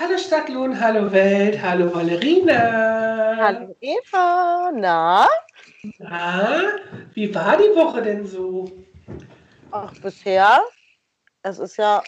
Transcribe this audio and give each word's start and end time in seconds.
Hallo 0.00 0.16
Stadtlohn, 0.16 0.78
hallo 0.80 1.10
Welt, 1.10 1.60
hallo 1.60 1.92
Valerina. 1.92 3.36
Hallo 3.36 3.74
Eva, 3.80 4.70
na? 4.72 5.28
Na, 5.98 6.62
wie 7.14 7.34
war 7.34 7.56
die 7.56 7.74
Woche 7.74 8.02
denn 8.02 8.24
so? 8.24 8.70
Ach, 9.72 9.92
bisher, 10.00 10.62
es 11.42 11.58
ist 11.58 11.78
ja, 11.78 12.04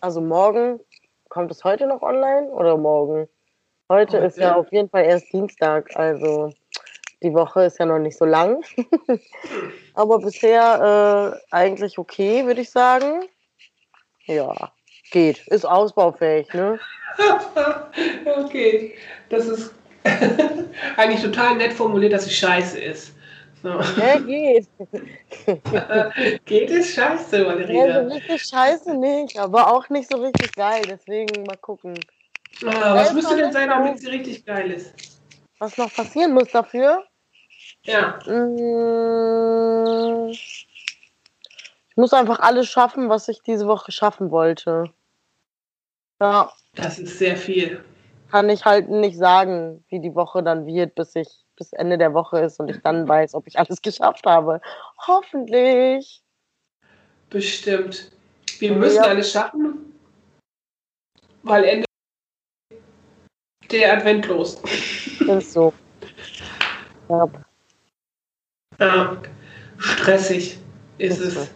also 0.00 0.20
morgen, 0.20 0.78
kommt 1.28 1.50
es 1.50 1.64
heute 1.64 1.88
noch 1.88 2.02
online 2.02 2.46
oder 2.50 2.76
morgen? 2.76 3.28
Heute 3.88 4.18
ist 4.18 4.38
ja 4.38 4.50
Heute. 4.50 4.56
auf 4.60 4.72
jeden 4.72 4.88
Fall 4.88 5.04
erst 5.04 5.32
Dienstag, 5.32 5.90
also 5.96 6.52
die 7.20 7.34
Woche 7.34 7.64
ist 7.64 7.80
ja 7.80 7.86
noch 7.86 7.98
nicht 7.98 8.16
so 8.16 8.26
lang. 8.26 8.62
Aber 9.94 10.20
bisher 10.20 11.40
äh, 11.50 11.52
eigentlich 11.52 11.98
okay, 11.98 12.46
würde 12.46 12.60
ich 12.60 12.70
sagen. 12.70 13.24
Ja, 14.26 14.72
geht. 15.10 15.46
Ist 15.48 15.66
ausbaufähig, 15.66 16.52
ne? 16.52 16.78
okay, 18.36 18.94
das 19.28 19.46
ist 19.46 19.74
eigentlich 20.96 21.22
total 21.22 21.56
nett 21.56 21.72
formuliert, 21.72 22.12
dass 22.12 22.26
es 22.26 22.34
scheiße 22.34 22.78
ist. 22.80 23.14
So. 23.62 23.80
Ja, 23.98 24.18
geht. 24.18 24.68
Geht 26.44 26.70
es 26.70 26.94
scheiße, 26.94 27.38
Ja, 27.68 28.02
so 28.02 28.08
richtig 28.14 28.42
scheiße 28.42 28.94
nicht, 28.94 29.38
aber 29.38 29.72
auch 29.72 29.88
nicht 29.88 30.10
so 30.10 30.16
richtig 30.16 30.54
geil. 30.54 30.82
Deswegen 30.86 31.46
mal 31.46 31.56
gucken, 31.56 32.04
Ah, 32.66 32.94
was 32.94 33.12
müsste 33.14 33.36
denn 33.36 33.52
sein, 33.52 33.68
damit 33.68 34.00
sie 34.00 34.08
richtig 34.08 34.44
geil 34.44 34.70
ist? 34.70 34.94
was 35.58 35.76
noch 35.78 35.92
passieren 35.92 36.34
muss 36.34 36.50
dafür. 36.50 37.04
Ja, 37.84 38.18
Mm, 38.26 40.32
Ich 41.94 42.00
muss 42.00 42.12
einfach 42.12 42.40
alles 42.40 42.66
schaffen, 42.68 43.08
was 43.08 43.28
ich 43.28 43.40
diese 43.42 43.68
Woche 43.68 43.92
schaffen 43.92 44.32
wollte. 44.32 44.90
Ja, 46.20 46.50
das 46.74 46.98
ist 46.98 47.18
sehr 47.18 47.36
viel. 47.36 47.84
kann 48.32 48.48
ich 48.48 48.64
halt 48.64 48.88
nicht 48.88 49.16
sagen, 49.16 49.84
wie 49.90 50.00
die 50.00 50.16
Woche 50.16 50.42
dann 50.42 50.66
wird, 50.66 50.96
bis 50.96 51.14
ich 51.14 51.28
bis 51.54 51.72
Ende 51.72 51.96
der 51.96 52.14
Woche 52.14 52.40
ist 52.40 52.58
und 52.58 52.68
ich 52.68 52.80
dann 52.82 53.06
weiß, 53.06 53.34
ob 53.34 53.46
ich 53.46 53.56
alles 53.60 53.80
geschafft 53.80 54.26
habe. 54.26 54.60
Hoffentlich. 55.06 56.20
Bestimmt. 57.30 58.10
Wir 58.58 58.72
müssen 58.72 58.96
Ja. 58.96 59.04
alles 59.04 59.30
schaffen, 59.30 59.94
weil 61.44 61.62
Ende 61.62 61.86
der 63.70 63.92
Advent 63.98 64.26
los. 64.26 64.60
Ist 65.20 65.52
so. 65.52 65.72
Ja. 67.08 67.28
Ja, 68.80 69.16
stressig 69.78 70.58
ist 70.98 71.20
Ist 71.20 71.26
es. 71.28 71.34
so. 71.34 71.48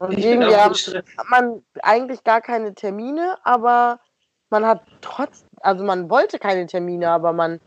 Und 0.00 0.16
Ich 0.16 0.24
irgendwie 0.24 0.56
hat 0.56 1.04
man 1.28 1.62
eigentlich 1.82 2.24
gar 2.24 2.40
keine 2.40 2.74
Termine, 2.74 3.36
aber 3.44 4.00
man 4.48 4.66
hat 4.66 4.82
trotz, 5.02 5.44
also 5.60 5.84
man 5.84 6.08
wollte 6.08 6.38
keine 6.38 6.66
Termine, 6.66 7.10
aber 7.10 7.34
man 7.34 7.60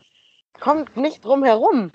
kommt 0.60 0.98
nicht 0.98 1.24
drum 1.24 1.44
herum. 1.44 1.92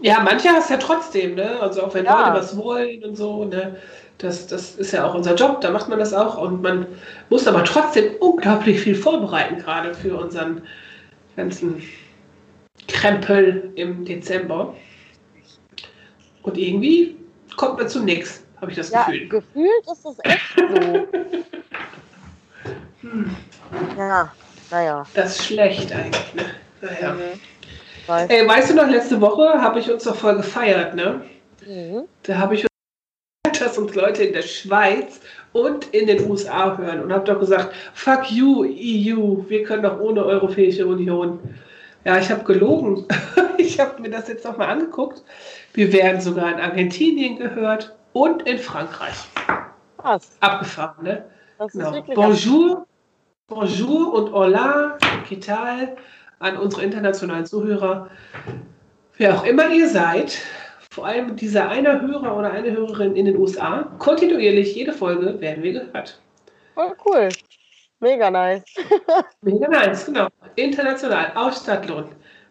Ja, 0.00 0.20
manche 0.20 0.48
hast 0.50 0.70
ja 0.70 0.76
trotzdem, 0.76 1.34
ne? 1.34 1.60
Also 1.60 1.82
auch 1.82 1.92
wenn 1.92 2.04
Ja. 2.04 2.28
Leute 2.28 2.38
was 2.38 2.56
wollen 2.56 3.04
und 3.04 3.16
so, 3.16 3.44
ne? 3.44 3.76
Das, 4.18 4.46
das 4.46 4.76
ist 4.76 4.92
ja 4.92 5.04
auch 5.04 5.14
unser 5.14 5.34
Job, 5.34 5.60
da 5.60 5.70
macht 5.70 5.88
man 5.88 5.98
das 5.98 6.14
auch. 6.14 6.38
Und 6.38 6.62
man 6.62 6.86
muss 7.30 7.48
aber 7.48 7.64
trotzdem 7.64 8.14
unglaublich 8.20 8.80
viel 8.80 8.94
vorbereiten, 8.94 9.58
gerade 9.58 9.92
für 9.92 10.16
unseren 10.16 10.62
ganzen 11.36 11.82
Krempel 12.86 13.72
im 13.74 14.04
Dezember. 14.04 14.74
Und 16.42 16.56
irgendwie 16.56 17.17
kommt 17.58 17.76
man 17.78 17.88
zu 17.88 18.02
nichts, 18.02 18.42
habe 18.60 18.70
ich 18.70 18.76
das 18.78 18.90
Ja, 18.90 19.04
Gefühl. 19.04 19.28
gefühlt 19.28 19.86
ist 19.92 20.04
das 20.04 20.16
echt 20.24 20.40
so. 20.56 21.06
Hm, 23.02 23.36
Ja, 23.98 24.32
naja. 24.70 25.06
das 25.14 25.32
ist 25.38 25.44
schlecht 25.46 25.92
eigentlich, 25.92 26.34
ne? 26.34 26.44
Naja. 26.80 27.12
Mhm. 27.12 27.40
Weiß. 28.06 28.30
Ey, 28.30 28.48
weißt 28.48 28.70
du 28.70 28.74
noch, 28.74 28.88
letzte 28.88 29.20
Woche 29.20 29.60
habe 29.60 29.80
ich 29.80 29.90
uns 29.90 30.04
doch 30.04 30.14
voll 30.16 30.36
gefeiert, 30.36 30.94
ne? 30.94 31.20
Mhm. 31.66 32.04
Da 32.22 32.38
habe 32.38 32.54
ich 32.54 32.66
dass 33.60 33.76
uns 33.76 33.94
Leute 33.94 34.22
in 34.22 34.32
der 34.32 34.42
Schweiz 34.42 35.20
und 35.52 35.86
in 35.92 36.06
den 36.06 36.30
USA 36.30 36.78
hören 36.78 37.02
und 37.02 37.12
habe 37.12 37.24
doch 37.24 37.40
gesagt, 37.40 37.74
fuck 37.92 38.30
you, 38.30 38.62
EU, 38.62 39.42
wir 39.48 39.64
können 39.64 39.82
doch 39.82 39.98
ohne 40.00 40.24
Europäische 40.24 40.86
Union. 40.86 41.40
Ja, 42.04 42.18
ich 42.18 42.30
habe 42.30 42.44
gelogen. 42.44 43.04
Ich 43.68 43.78
habe 43.78 44.00
mir 44.00 44.08
das 44.08 44.28
jetzt 44.28 44.46
nochmal 44.46 44.70
angeguckt. 44.70 45.22
Wir 45.74 45.92
werden 45.92 46.22
sogar 46.22 46.50
in 46.50 46.58
Argentinien 46.58 47.36
gehört 47.36 47.94
und 48.14 48.48
in 48.48 48.58
Frankreich. 48.58 49.28
Krass. 49.98 50.38
Abgefahren, 50.40 51.04
ne? 51.04 51.26
Das 51.58 51.72
Genau. 51.72 52.02
Bonjour, 52.14 52.86
bonjour 53.46 54.14
und 54.14 54.32
hola, 54.32 54.96
¿qué 55.28 55.38
tal? 55.38 55.98
An 56.38 56.56
unsere 56.56 56.82
internationalen 56.82 57.44
Zuhörer. 57.44 58.08
Wer 59.18 59.34
auch 59.34 59.44
immer 59.44 59.68
ihr 59.68 59.88
seid, 59.88 60.38
vor 60.90 61.04
allem 61.04 61.36
dieser 61.36 61.68
eine 61.68 62.00
Hörer 62.00 62.38
oder 62.38 62.50
eine 62.50 62.70
Hörerin 62.70 63.16
in 63.16 63.26
den 63.26 63.36
USA, 63.36 63.86
kontinuierlich 63.98 64.76
jede 64.76 64.94
Folge 64.94 65.42
werden 65.42 65.62
wir 65.62 65.72
gehört. 65.74 66.18
voll 66.74 66.96
cool. 67.04 67.28
Mega 68.00 68.30
nice. 68.30 68.64
Mega 69.42 69.68
nice, 69.68 70.06
genau. 70.06 70.28
International, 70.56 71.32
aus 71.34 71.60
Stadtlohn. 71.60 72.06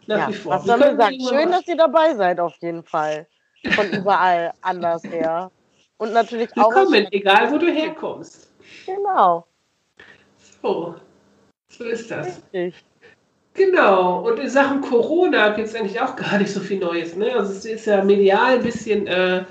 Nach 0.07 0.18
Ja, 0.18 0.29
wie 0.29 0.34
vor. 0.34 0.53
was 0.53 0.63
soll 0.63 0.78
man 0.78 0.97
sagen? 0.97 1.18
Schön, 1.29 1.51
dass 1.51 1.68
ihr 1.68 1.75
dabei 1.78 2.16
seid, 2.16 2.40
auf 2.40 2.56
jeden 2.62 2.84
Fall. 2.84 3.28
Von 3.72 3.90
überall 3.91 4.53
anders 4.62 5.03
her. 5.12 5.51
Und 5.97 6.13
natürlich 6.13 6.50
auch. 6.57 6.73
Willkommen, 6.73 7.07
egal 7.12 7.51
wo 7.51 7.57
du 7.57 7.68
herkommst. 7.72 8.51
Genau. 8.85 9.45
So, 10.62 10.95
so 11.69 11.84
ist 11.84 12.09
das. 12.09 12.41
Richtig. 12.53 12.75
Genau, 13.53 14.19
und 14.19 14.38
in 14.40 14.50
Sachen 14.50 14.81
Corona 14.81 15.50
gibt 15.50 15.68
es 15.68 15.75
eigentlich 15.75 16.00
auch 16.00 16.16
gar 16.16 16.38
nicht 16.38 16.51
so 16.51 16.59
viel 16.59 16.78
Neues. 16.78 17.16
Ne? 17.16 17.34
Also 17.34 17.51
es 17.53 17.66
ist 17.66 17.88
ja 17.88 18.03
medial 18.03 18.57
ein 18.57 18.63
bisschen 18.63 19.07
äh, 19.07 19.45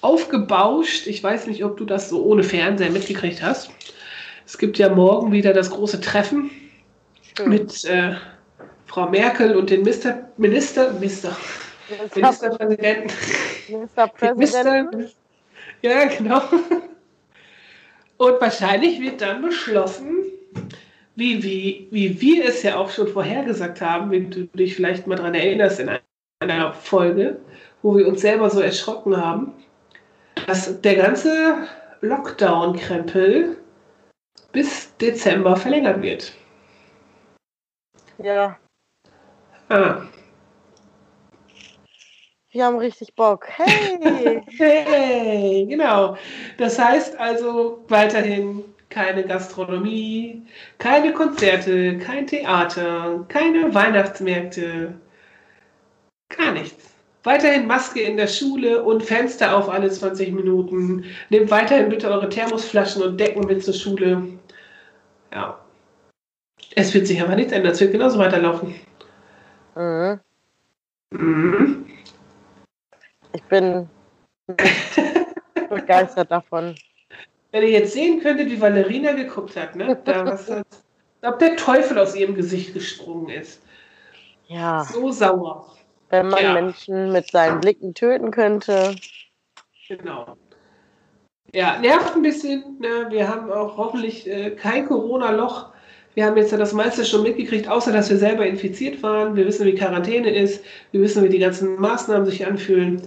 aufgebauscht. 0.00 1.06
Ich 1.06 1.22
weiß 1.22 1.46
nicht, 1.46 1.64
ob 1.64 1.76
du 1.76 1.84
das 1.84 2.08
so 2.08 2.24
ohne 2.24 2.42
Fernseher 2.42 2.90
mitgekriegt 2.90 3.42
hast. 3.42 3.70
Es 4.44 4.58
gibt 4.58 4.76
ja 4.76 4.88
morgen 4.88 5.30
wieder 5.30 5.52
das 5.52 5.70
große 5.70 6.00
Treffen 6.00 6.50
Schön. 7.36 7.48
mit 7.48 7.84
äh, 7.84 8.16
Frau 8.94 9.08
Merkel 9.08 9.56
und 9.56 9.70
den 9.70 9.82
Mister, 9.82 10.28
Minister, 10.36 10.92
Mister, 10.92 11.36
Ministerpräsidenten. 12.14 13.10
Mister, 14.36 14.84
ja, 15.82 16.04
genau. 16.04 16.40
Und 18.18 18.40
wahrscheinlich 18.40 19.00
wird 19.00 19.20
dann 19.20 19.42
beschlossen, 19.42 20.22
wie, 21.16 21.42
wie, 21.42 21.88
wie 21.90 22.20
wir 22.20 22.44
es 22.44 22.62
ja 22.62 22.76
auch 22.76 22.88
schon 22.88 23.08
vorhergesagt 23.08 23.80
haben, 23.80 24.12
wenn 24.12 24.30
du 24.30 24.44
dich 24.56 24.76
vielleicht 24.76 25.08
mal 25.08 25.16
daran 25.16 25.34
erinnerst 25.34 25.80
in 25.80 25.90
einer 26.38 26.72
Folge, 26.72 27.40
wo 27.82 27.96
wir 27.96 28.06
uns 28.06 28.20
selber 28.20 28.48
so 28.48 28.60
erschrocken 28.60 29.16
haben, 29.16 29.54
dass 30.46 30.80
der 30.82 30.94
ganze 30.94 31.66
Lockdown-Krempel 32.00 33.56
bis 34.52 34.96
Dezember 34.98 35.56
verlängert 35.56 36.00
wird. 36.00 36.32
Ja, 38.18 38.56
Ah. 39.68 40.02
wir 42.50 42.64
haben 42.64 42.78
richtig 42.78 43.14
Bock. 43.14 43.46
Hey! 43.48 44.42
Hey, 44.56 45.66
genau. 45.68 46.16
Das 46.58 46.78
heißt 46.78 47.18
also 47.18 47.84
weiterhin 47.88 48.62
keine 48.90 49.24
Gastronomie, 49.24 50.42
keine 50.78 51.12
Konzerte, 51.12 51.98
kein 51.98 52.26
Theater, 52.26 53.24
keine 53.28 53.74
Weihnachtsmärkte, 53.74 54.94
gar 56.28 56.52
nichts. 56.52 56.94
Weiterhin 57.24 57.66
Maske 57.66 58.02
in 58.02 58.16
der 58.18 58.28
Schule 58.28 58.84
und 58.84 59.02
Fenster 59.02 59.56
auf 59.56 59.68
alle 59.68 59.90
20 59.90 60.32
Minuten. 60.32 61.04
Nehmt 61.30 61.50
weiterhin 61.50 61.88
bitte 61.88 62.08
eure 62.10 62.28
Thermosflaschen 62.28 63.02
und 63.02 63.18
Decken 63.18 63.46
mit 63.46 63.64
zur 63.64 63.74
Schule. 63.74 64.22
Ja. 65.32 65.58
Es 66.76 66.92
wird 66.92 67.06
sich 67.06 67.20
aber 67.22 67.34
nichts 67.34 67.52
ändern. 67.52 67.72
Es 67.72 67.80
wird 67.80 67.92
genauso 67.92 68.18
weiterlaufen. 68.18 68.74
Mhm. 69.74 70.20
Mhm. 71.10 71.86
Ich 73.32 73.42
bin 73.44 73.88
begeistert 75.68 76.30
davon. 76.30 76.74
Wenn 77.52 77.62
ihr 77.62 77.70
jetzt 77.70 77.92
sehen 77.92 78.20
könntet, 78.20 78.48
wie 78.50 78.60
Valerina 78.60 79.12
geguckt 79.12 79.56
hat, 79.56 79.76
ne? 79.76 80.00
Da, 80.04 80.24
was, 80.26 80.50
als 80.50 80.82
ob 81.22 81.38
der 81.38 81.56
Teufel 81.56 81.98
aus 81.98 82.14
ihrem 82.14 82.34
Gesicht 82.34 82.74
gesprungen 82.74 83.28
ist. 83.28 83.62
Ja, 84.46 84.84
So 84.84 85.10
sauer. 85.10 85.74
wenn 86.10 86.28
man 86.28 86.42
Ja. 86.42 86.52
Menschen 86.52 87.12
mit 87.12 87.30
seinen 87.30 87.60
Blicken 87.60 87.94
töten 87.94 88.30
könnte. 88.30 88.94
Genau. 89.88 90.36
Ja, 91.52 91.78
nervt 91.78 92.14
ein 92.16 92.22
bisschen. 92.22 92.78
Ne? 92.80 93.06
Wir 93.10 93.28
haben 93.28 93.50
auch 93.52 93.76
hoffentlich 93.76 94.26
äh, 94.28 94.50
kein 94.50 94.86
Corona-Loch. 94.86 95.72
Wir 96.14 96.26
haben 96.26 96.36
jetzt 96.36 96.52
ja 96.52 96.58
das 96.58 96.72
meiste 96.72 97.04
schon 97.04 97.22
mitgekriegt, 97.22 97.68
außer 97.68 97.92
dass 97.92 98.08
wir 98.08 98.16
selber 98.16 98.46
infiziert 98.46 99.02
waren. 99.02 99.34
Wir 99.34 99.46
wissen, 99.46 99.66
wie 99.66 99.74
Quarantäne 99.74 100.30
ist. 100.30 100.62
Wir 100.92 101.00
wissen, 101.00 101.24
wie 101.24 101.28
die 101.28 101.40
ganzen 101.40 101.80
Maßnahmen 101.80 102.26
sich 102.26 102.46
anfühlen. 102.46 103.02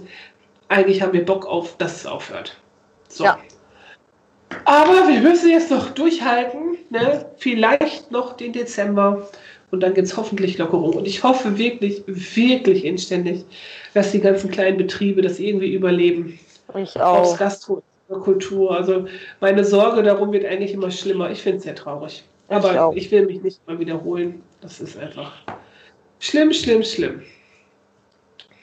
Eigentlich 0.68 1.00
haben 1.00 1.14
wir 1.14 1.24
Bock 1.24 1.46
auf, 1.46 1.76
dass 1.78 1.96
es 1.96 2.06
aufhört. 2.06 2.56
So. 3.08 3.24
Ja. 3.24 3.38
Aber 4.64 5.08
wir 5.08 5.20
müssen 5.20 5.50
jetzt 5.50 5.70
noch 5.70 5.90
durchhalten. 5.90 6.76
Ne? 6.90 7.24
Vielleicht 7.38 8.10
noch 8.10 8.36
den 8.36 8.52
Dezember. 8.52 9.28
Und 9.70 9.82
dann 9.82 9.94
gibt 9.94 10.06
es 10.06 10.16
hoffentlich 10.16 10.58
Lockerung. 10.58 10.94
Und 10.94 11.06
ich 11.06 11.22
hoffe 11.22 11.58
wirklich, 11.58 12.02
wirklich 12.06 12.84
inständig, 12.84 13.44
dass 13.94 14.12
die 14.12 14.20
ganzen 14.20 14.50
kleinen 14.50 14.76
Betriebe 14.78 15.22
das 15.22 15.38
irgendwie 15.38 15.72
überleben 15.72 16.38
Ich 16.74 16.98
aufs 17.00 17.32
auch. 17.32 17.38
Gastro 17.38 17.82
Kultur. 18.08 18.74
Also 18.74 19.06
meine 19.40 19.64
Sorge 19.64 20.02
darum 20.02 20.32
wird 20.32 20.46
eigentlich 20.46 20.72
immer 20.72 20.90
schlimmer. 20.90 21.30
Ich 21.30 21.42
finde 21.42 21.58
es 21.58 21.64
sehr 21.64 21.74
traurig. 21.74 22.24
Aber 22.48 22.86
auch. 22.86 22.94
ich 22.94 23.10
will 23.10 23.26
mich 23.26 23.42
nicht 23.42 23.66
mal 23.66 23.78
wiederholen. 23.78 24.42
Das 24.60 24.80
ist 24.80 24.96
einfach 24.98 25.32
schlimm, 26.18 26.52
schlimm, 26.52 26.82
schlimm. 26.82 27.22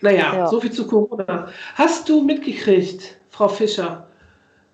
Naja, 0.02 0.36
Ja. 0.36 0.48
so 0.48 0.60
viel 0.60 0.72
zu 0.72 0.88
Corona. 0.88 1.50
Hast 1.76 2.10
du 2.10 2.22
mitgekriegt, 2.22 3.18
Frau 3.30 3.48
Fischer, 3.48 4.08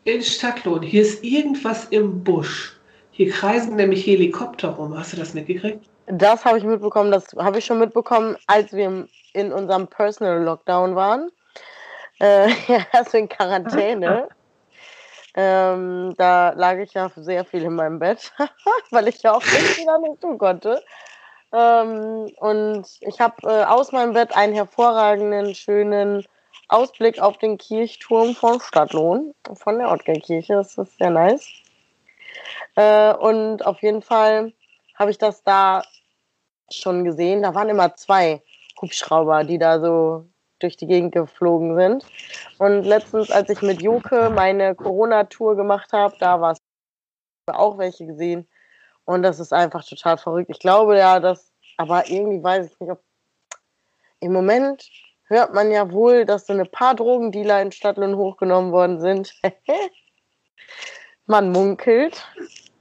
in 0.03 0.21
Stadtlohn, 0.21 0.81
hier 0.81 1.01
ist 1.03 1.23
irgendwas 1.23 1.85
im 1.85 2.23
Busch. 2.23 2.77
Hier 3.11 3.29
kreisen 3.29 3.75
nämlich 3.75 4.05
Helikopter 4.07 4.69
rum. 4.69 4.97
Hast 4.97 5.13
du 5.13 5.17
das 5.17 5.33
mitgekriegt? 5.33 5.85
Das 6.07 6.43
habe 6.43 6.57
ich 6.57 6.63
mitbekommen, 6.63 7.11
das 7.11 7.27
habe 7.37 7.59
ich 7.59 7.65
schon 7.65 7.79
mitbekommen, 7.79 8.35
als 8.47 8.73
wir 8.73 9.07
in 9.33 9.53
unserem 9.53 9.87
Personal 9.87 10.43
Lockdown 10.43 10.95
waren. 10.95 11.29
Äh, 12.19 12.49
ja, 12.67 12.85
also 12.93 13.17
in 13.17 13.29
Quarantäne. 13.29 14.27
Ähm, 15.35 16.13
da 16.17 16.51
lag 16.51 16.77
ich 16.77 16.93
ja 16.93 17.09
sehr 17.15 17.45
viel 17.45 17.63
in 17.63 17.75
meinem 17.75 17.99
Bett, 17.99 18.33
weil 18.91 19.07
ich 19.07 19.21
ja 19.21 19.33
auch 19.33 19.43
nichts 19.43 19.77
wieder 19.77 19.99
nicht 19.99 20.21
tun 20.21 20.37
konnte. 20.37 20.83
Ähm, 21.53 22.31
und 22.37 22.85
ich 23.01 23.19
habe 23.19 23.35
äh, 23.43 23.63
aus 23.63 23.91
meinem 23.91 24.13
Bett 24.13 24.35
einen 24.35 24.53
hervorragenden, 24.53 25.55
schönen 25.55 26.25
Ausblick 26.67 27.19
auf 27.19 27.37
den 27.37 27.57
Kirchturm 27.57 28.35
von 28.35 28.59
Stadtlohn, 28.61 29.33
von 29.53 29.77
der 29.77 29.91
Ottgerkirche. 29.91 30.53
Das 30.53 30.77
ist 30.77 30.97
sehr 30.97 31.09
nice. 31.09 31.47
Äh, 32.75 33.13
und 33.13 33.65
auf 33.65 33.81
jeden 33.81 34.01
Fall 34.01 34.53
habe 34.95 35.11
ich 35.11 35.17
das 35.17 35.43
da 35.43 35.83
schon 36.69 37.03
gesehen. 37.03 37.41
Da 37.41 37.53
waren 37.53 37.69
immer 37.69 37.95
zwei 37.95 38.41
Hubschrauber, 38.81 39.43
die 39.43 39.57
da 39.57 39.79
so 39.81 40.25
durch 40.63 40.77
die 40.77 40.87
Gegend 40.87 41.13
geflogen 41.13 41.75
sind. 41.75 42.05
Und 42.57 42.83
letztens, 42.83 43.31
als 43.31 43.49
ich 43.49 43.61
mit 43.61 43.81
Joke 43.81 44.29
meine 44.29 44.75
Corona-Tour 44.75 45.55
gemacht 45.55 45.91
habe, 45.93 46.15
da 46.19 46.39
war 46.41 46.51
es 46.51 46.59
auch 47.47 47.77
welche 47.77 48.05
gesehen. 48.05 48.47
Und 49.05 49.23
das 49.23 49.39
ist 49.39 49.53
einfach 49.53 49.83
total 49.83 50.17
verrückt. 50.17 50.49
Ich 50.49 50.59
glaube 50.59 50.97
ja, 50.97 51.19
dass, 51.19 51.51
aber 51.77 52.09
irgendwie 52.09 52.43
weiß 52.43 52.71
ich 52.71 52.79
nicht, 52.79 52.91
ob 52.91 53.01
im 54.19 54.33
Moment 54.33 54.87
hört 55.25 55.53
man 55.53 55.71
ja 55.71 55.91
wohl, 55.91 56.25
dass 56.25 56.45
so 56.45 56.53
ein 56.53 56.69
paar 56.69 56.95
Drogendealer 56.95 57.61
in 57.61 57.71
Stadtlohn 57.71 58.15
hochgenommen 58.15 58.71
worden 58.71 58.99
sind. 58.99 59.33
man 61.25 61.51
munkelt. 61.51 62.23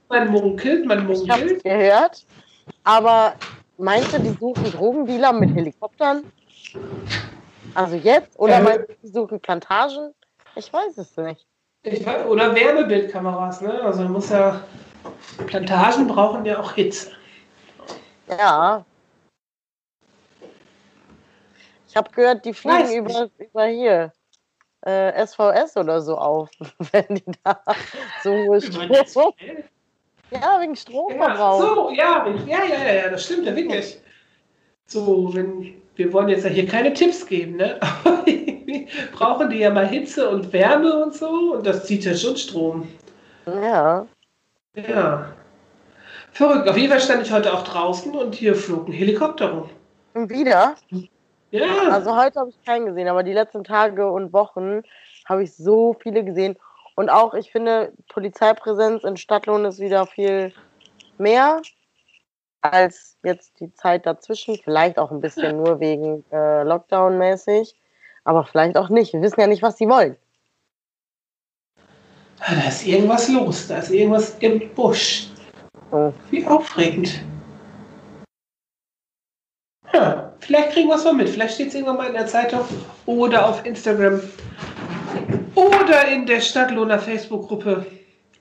Man 0.09 0.29
munkelt, 0.29 0.85
man 0.85 1.09
Ich 1.09 1.29
habe 1.29 1.41
munkelt. 1.41 1.63
gehört. 1.63 2.25
Aber 2.83 3.35
meinst 3.77 4.13
du, 4.13 4.19
die 4.19 4.37
suchen 4.39 4.71
Drogendealer 4.71 5.33
mit 5.33 5.55
Helikoptern? 5.55 6.31
Also 7.73 7.95
jetzt? 7.95 8.37
Oder 8.39 8.57
Äh. 8.57 8.63
meinst 8.63 8.89
du, 9.01 9.07
suchen 9.07 9.39
Plantagen? 9.39 10.13
Ich 10.55 10.71
weiß 10.71 10.97
es 10.97 11.15
nicht. 11.17 11.45
Ich 11.83 12.05
weiß, 12.05 12.25
oder 12.27 12.53
Wärmebildkameras, 12.53 13.61
ne? 13.61 13.81
Also 13.81 14.03
man 14.03 14.11
muss 14.13 14.29
ja. 14.29 14.61
Plantagen 15.47 16.07
brauchen 16.07 16.45
ja 16.45 16.59
auch 16.59 16.73
Hitze. 16.73 17.11
Ja. 18.27 18.85
Ich 21.87 21.95
habe 21.95 22.09
gehört, 22.11 22.45
die 22.45 22.53
fliegen 22.53 22.77
Weiß 22.77 22.95
über, 22.95 23.29
über 23.37 23.65
hier. 23.65 24.13
Äh, 24.85 25.25
SVS 25.25 25.77
oder 25.77 26.01
so 26.01 26.17
auf, 26.17 26.49
wenn 26.91 27.15
die 27.15 27.23
da 27.43 27.61
so 28.23 28.31
hohe 28.31 28.61
Strom. 28.61 29.33
Ja, 30.31 30.59
wegen 30.61 30.73
Ja, 30.73 30.79
Stromverbrauch. 30.81 31.59
so, 31.61 31.89
ja, 31.91 32.25
ja, 32.47 32.63
ja, 32.63 32.77
ja, 32.83 32.93
ja, 32.93 33.09
das 33.09 33.25
stimmt 33.25 33.45
ja 33.45 33.55
wirklich. 33.55 34.01
So, 34.91 35.33
wenn 35.33 35.73
wir 35.95 36.11
wollen 36.11 36.27
jetzt 36.27 36.43
ja 36.43 36.49
hier 36.49 36.67
keine 36.67 36.93
Tipps 36.93 37.25
geben, 37.25 37.55
ne? 37.55 37.79
Brauchen 39.13 39.49
die 39.49 39.59
ja 39.59 39.69
mal 39.69 39.87
Hitze 39.87 40.29
und 40.29 40.51
Wärme 40.51 41.05
und 41.05 41.13
so 41.13 41.53
und 41.53 41.65
das 41.65 41.85
zieht 41.85 42.03
ja 42.03 42.13
schon 42.13 42.35
Strom. 42.35 42.89
Ja. 43.45 44.05
Ja. 44.75 45.33
Verrückt. 46.33 46.67
Auf 46.67 46.75
jeden 46.75 46.89
Fall 46.89 46.99
stand 46.99 47.21
ich 47.21 47.31
heute 47.31 47.53
auch 47.53 47.63
draußen 47.63 48.13
und 48.13 48.35
hier 48.35 48.53
flog 48.53 48.89
ein 48.89 48.91
Helikopter 48.91 49.51
rum. 49.51 49.69
Und 50.13 50.29
wieder? 50.29 50.75
Ja, 51.51 51.87
Also 51.89 52.13
heute 52.17 52.41
habe 52.41 52.49
ich 52.49 52.61
keinen 52.65 52.87
gesehen, 52.87 53.07
aber 53.07 53.23
die 53.23 53.31
letzten 53.31 53.63
Tage 53.63 54.11
und 54.11 54.33
Wochen 54.33 54.81
habe 55.23 55.43
ich 55.43 55.55
so 55.55 55.95
viele 56.03 56.25
gesehen. 56.25 56.57
Und 56.95 57.09
auch, 57.09 57.33
ich 57.33 57.49
finde, 57.49 57.93
Polizeipräsenz 58.09 59.05
in 59.05 59.15
Stadtlohn 59.15 59.63
ist 59.63 59.79
wieder 59.79 60.05
viel 60.05 60.51
mehr 61.17 61.61
als 62.61 63.17
jetzt 63.23 63.59
die 63.59 63.73
Zeit 63.73 64.05
dazwischen. 64.05 64.57
Vielleicht 64.63 64.97
auch 64.97 65.11
ein 65.11 65.21
bisschen 65.21 65.57
nur 65.57 65.79
wegen 65.79 66.23
äh, 66.31 66.63
Lockdown-mäßig, 66.63 67.75
aber 68.23 68.45
vielleicht 68.45 68.77
auch 68.77 68.89
nicht. 68.89 69.13
Wir 69.13 69.21
wissen 69.21 69.41
ja 69.41 69.47
nicht, 69.47 69.61
was 69.61 69.77
sie 69.77 69.87
wollen. 69.87 70.15
da 72.39 72.67
ist 72.67 72.85
irgendwas 72.85 73.29
los, 73.29 73.67
da 73.67 73.79
ist 73.79 73.91
irgendwas 73.91 74.37
im 74.39 74.73
Busch. 74.73 75.27
Oh. 75.91 76.13
Wie 76.29 76.45
aufregend. 76.45 77.21
Ja, 79.93 80.31
vielleicht 80.39 80.71
kriegen 80.71 80.87
wir 80.87 80.95
es 80.95 81.03
mal 81.03 81.13
mit. 81.13 81.29
Vielleicht 81.29 81.55
steht 81.55 81.67
es 81.69 81.75
irgendwann 81.75 81.97
mal 81.97 82.07
in 82.07 82.13
der 82.13 82.27
Zeitung 82.27 82.61
oder 83.05 83.49
auf 83.49 83.65
Instagram 83.65 84.21
oder 85.55 86.07
in 86.07 86.25
der 86.25 86.39
Stadtlohner 86.39 86.97
Facebook-Gruppe. 86.97 87.85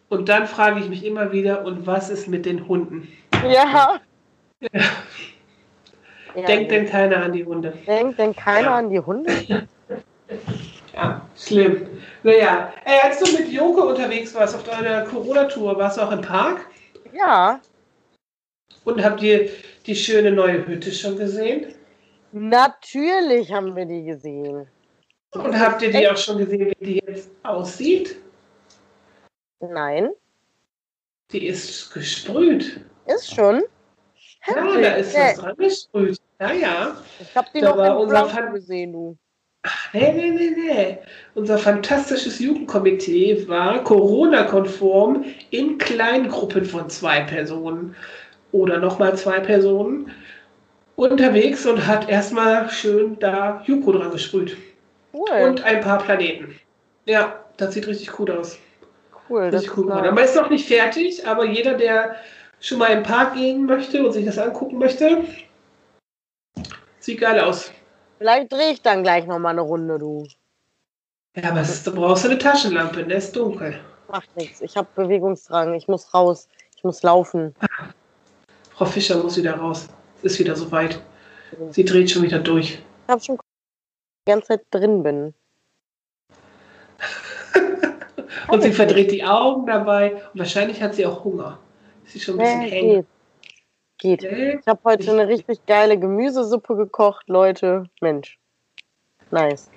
Und 0.08 0.28
dann 0.28 0.46
frage 0.46 0.80
ich 0.80 0.88
mich 0.88 1.04
immer 1.04 1.32
wieder, 1.32 1.64
und 1.64 1.86
was 1.86 2.10
ist 2.10 2.28
mit 2.28 2.46
den 2.46 2.68
Hunden? 2.68 3.08
Ja. 3.48 4.00
Ja. 4.60 4.68
ja 6.34 6.46
Denkt 6.46 6.70
denn 6.70 6.86
keiner 6.86 7.22
an 7.24 7.32
die 7.32 7.44
Hunde? 7.44 7.72
denkt 7.86 8.18
denn 8.18 8.34
keiner 8.34 8.68
Ja. 8.70 8.76
an 8.78 8.90
die 8.90 9.00
Hunde? 9.00 9.32
Ja, 10.94 11.26
schlimm. 11.36 11.86
Naja, 12.24 12.72
ey, 12.84 12.98
als 13.04 13.18
du 13.20 13.32
mit 13.36 13.50
Joke 13.50 13.80
unterwegs 13.80 14.34
warst 14.34 14.54
auf 14.54 14.64
deiner 14.64 15.04
Corona-Tour, 15.04 15.76
warst 15.78 15.96
du 15.96 16.02
auch 16.02 16.12
im 16.12 16.20
Park 16.20 16.66
Ja, 17.12 17.60
und 18.84 19.02
habt 19.02 19.22
ihr 19.22 19.48
die 19.86 19.94
schöne 19.94 20.30
neue 20.32 20.66
Hütte 20.66 20.92
schon 20.92 21.16
gesehen? 21.16 21.74
natürlich 22.32 23.52
haben 23.52 23.74
wir 23.74 23.86
die 23.86 24.04
gesehen. 24.04 24.66
Und 25.32 25.58
habt 25.58 25.80
ihr 25.82 25.90
die 25.90 26.08
auch 26.08 26.16
schon 26.16 26.38
gesehen, 26.38 26.72
wie 26.80 26.84
die 26.94 27.02
jetzt 27.06 27.30
aussieht? 27.44 28.16
Nein, 29.60 30.10
Die 31.32 31.46
ist 31.46 31.92
gesprüht. 31.92 32.80
ist 33.06 33.34
schon. 33.34 33.62
Ja, 34.46 34.54
da 34.80 34.88
ist 34.94 35.14
was 35.14 35.34
dran 35.36 35.56
gesprüht. 35.56 36.18
Ja, 36.40 36.52
ja. 36.52 36.96
Ich 37.20 37.34
habe 37.36 37.48
die 37.54 37.60
Da 37.60 37.74
noch 38.04 38.30
Fan- 38.30 38.52
gesehen, 38.52 38.92
du. 38.92 39.16
Nee, 39.92 40.12
nee, 40.14 40.30
nee, 40.30 40.50
nee. 40.56 40.98
Unser 41.34 41.58
fantastisches 41.58 42.38
Jugendkomitee 42.38 43.46
war 43.46 43.84
Corona-konform 43.84 45.24
in 45.50 45.76
Kleingruppen 45.76 46.64
von 46.64 46.88
zwei 46.88 47.20
Personen 47.20 47.94
oder 48.52 48.78
nochmal 48.78 49.16
zwei 49.18 49.38
Personen 49.40 50.10
unterwegs 50.96 51.66
und 51.66 51.86
hat 51.86 52.08
erstmal 52.08 52.70
schön 52.70 53.18
da 53.18 53.62
Juko 53.66 53.92
dran 53.92 54.10
gesprüht. 54.10 54.56
Cool, 55.12 55.28
Und 55.42 55.62
ein 55.64 55.80
paar 55.80 55.98
Planeten. 56.02 56.58
Ja, 57.04 57.44
das 57.58 57.74
sieht 57.74 57.86
richtig 57.86 58.10
gut 58.12 58.30
aus. 58.30 58.58
cool. 59.28 59.50
Das 59.50 59.60
Richtig 59.62 59.70
ist 59.72 59.76
cool 59.78 59.84
geworden. 59.86 60.02
nice. 60.04 60.12
Aber 60.12 60.24
ist 60.24 60.36
noch 60.36 60.50
nicht 60.50 60.66
fertig, 60.68 61.26
aber 61.26 61.44
jeder, 61.44 61.74
der 61.74 62.16
schon 62.60 62.78
mal 62.78 62.88
im 62.88 63.02
Park 63.02 63.34
gehen 63.34 63.66
möchte 63.66 64.04
und 64.04 64.12
sich 64.12 64.24
das 64.24 64.38
angucken 64.38 64.78
möchte, 64.78 65.24
sieht 67.00 67.20
geil 67.20 67.40
aus. 67.40 67.72
Vielleicht 68.18 68.52
drehe 68.52 68.72
ich 68.72 68.82
dann 68.82 69.02
gleich 69.02 69.26
noch 69.26 69.38
mal 69.38 69.50
eine 69.50 69.62
Runde, 69.62 69.98
du. 69.98 70.26
Ja, 71.36 71.50
aber 71.50 71.60
es 71.60 71.70
ist, 71.70 71.86
du 71.86 71.94
brauchst 71.94 72.26
eine 72.26 72.38
Taschenlampe, 72.38 73.06
ne? 73.06 73.14
Ist 73.14 73.34
dunkel. 73.34 73.80
Macht 74.08 74.36
nichts. 74.36 74.60
Ich 74.60 74.76
habe 74.76 74.88
Bewegungsdrang. 74.94 75.74
Ich 75.74 75.88
muss 75.88 76.12
raus. 76.12 76.48
Ich 76.76 76.84
muss 76.84 77.02
laufen. 77.02 77.54
Frau 78.74 78.84
Fischer 78.84 79.22
muss 79.22 79.36
wieder 79.36 79.54
raus. 79.54 79.88
Ist 80.22 80.38
wieder 80.38 80.56
soweit. 80.56 81.00
Sie 81.70 81.84
dreht 81.84 82.10
schon 82.10 82.22
wieder 82.22 82.40
durch. 82.40 82.80
Ich 83.06 83.08
habe 83.08 83.22
schon 83.22 83.36
die 83.36 84.30
ganze 84.30 84.48
Zeit 84.48 84.66
drin 84.70 85.02
bin. 85.02 85.34
Und 88.48 88.62
sie 88.62 88.72
verdreht 88.72 89.12
die 89.12 89.24
Augen 89.24 89.66
dabei. 89.66 90.14
Und 90.32 90.40
wahrscheinlich 90.40 90.82
hat 90.82 90.94
sie 90.94 91.06
auch 91.06 91.24
Hunger. 91.24 91.58
Ist 92.10 92.14
sie 92.14 92.20
schon 92.20 92.40
ein 92.40 92.60
bisschen 92.60 92.60
Nee, 92.60 93.04
geht. 93.98 94.20
geht. 94.20 94.32
Nee. 94.32 94.58
Ich 94.60 94.66
habe 94.66 94.80
heute 94.82 95.12
eine 95.12 95.28
richtig 95.28 95.64
geile 95.64 95.96
Gemüsesuppe 95.96 96.74
gekocht, 96.74 97.28
Leute. 97.28 97.84
Mensch. 98.00 98.36
Nice. 99.30 99.70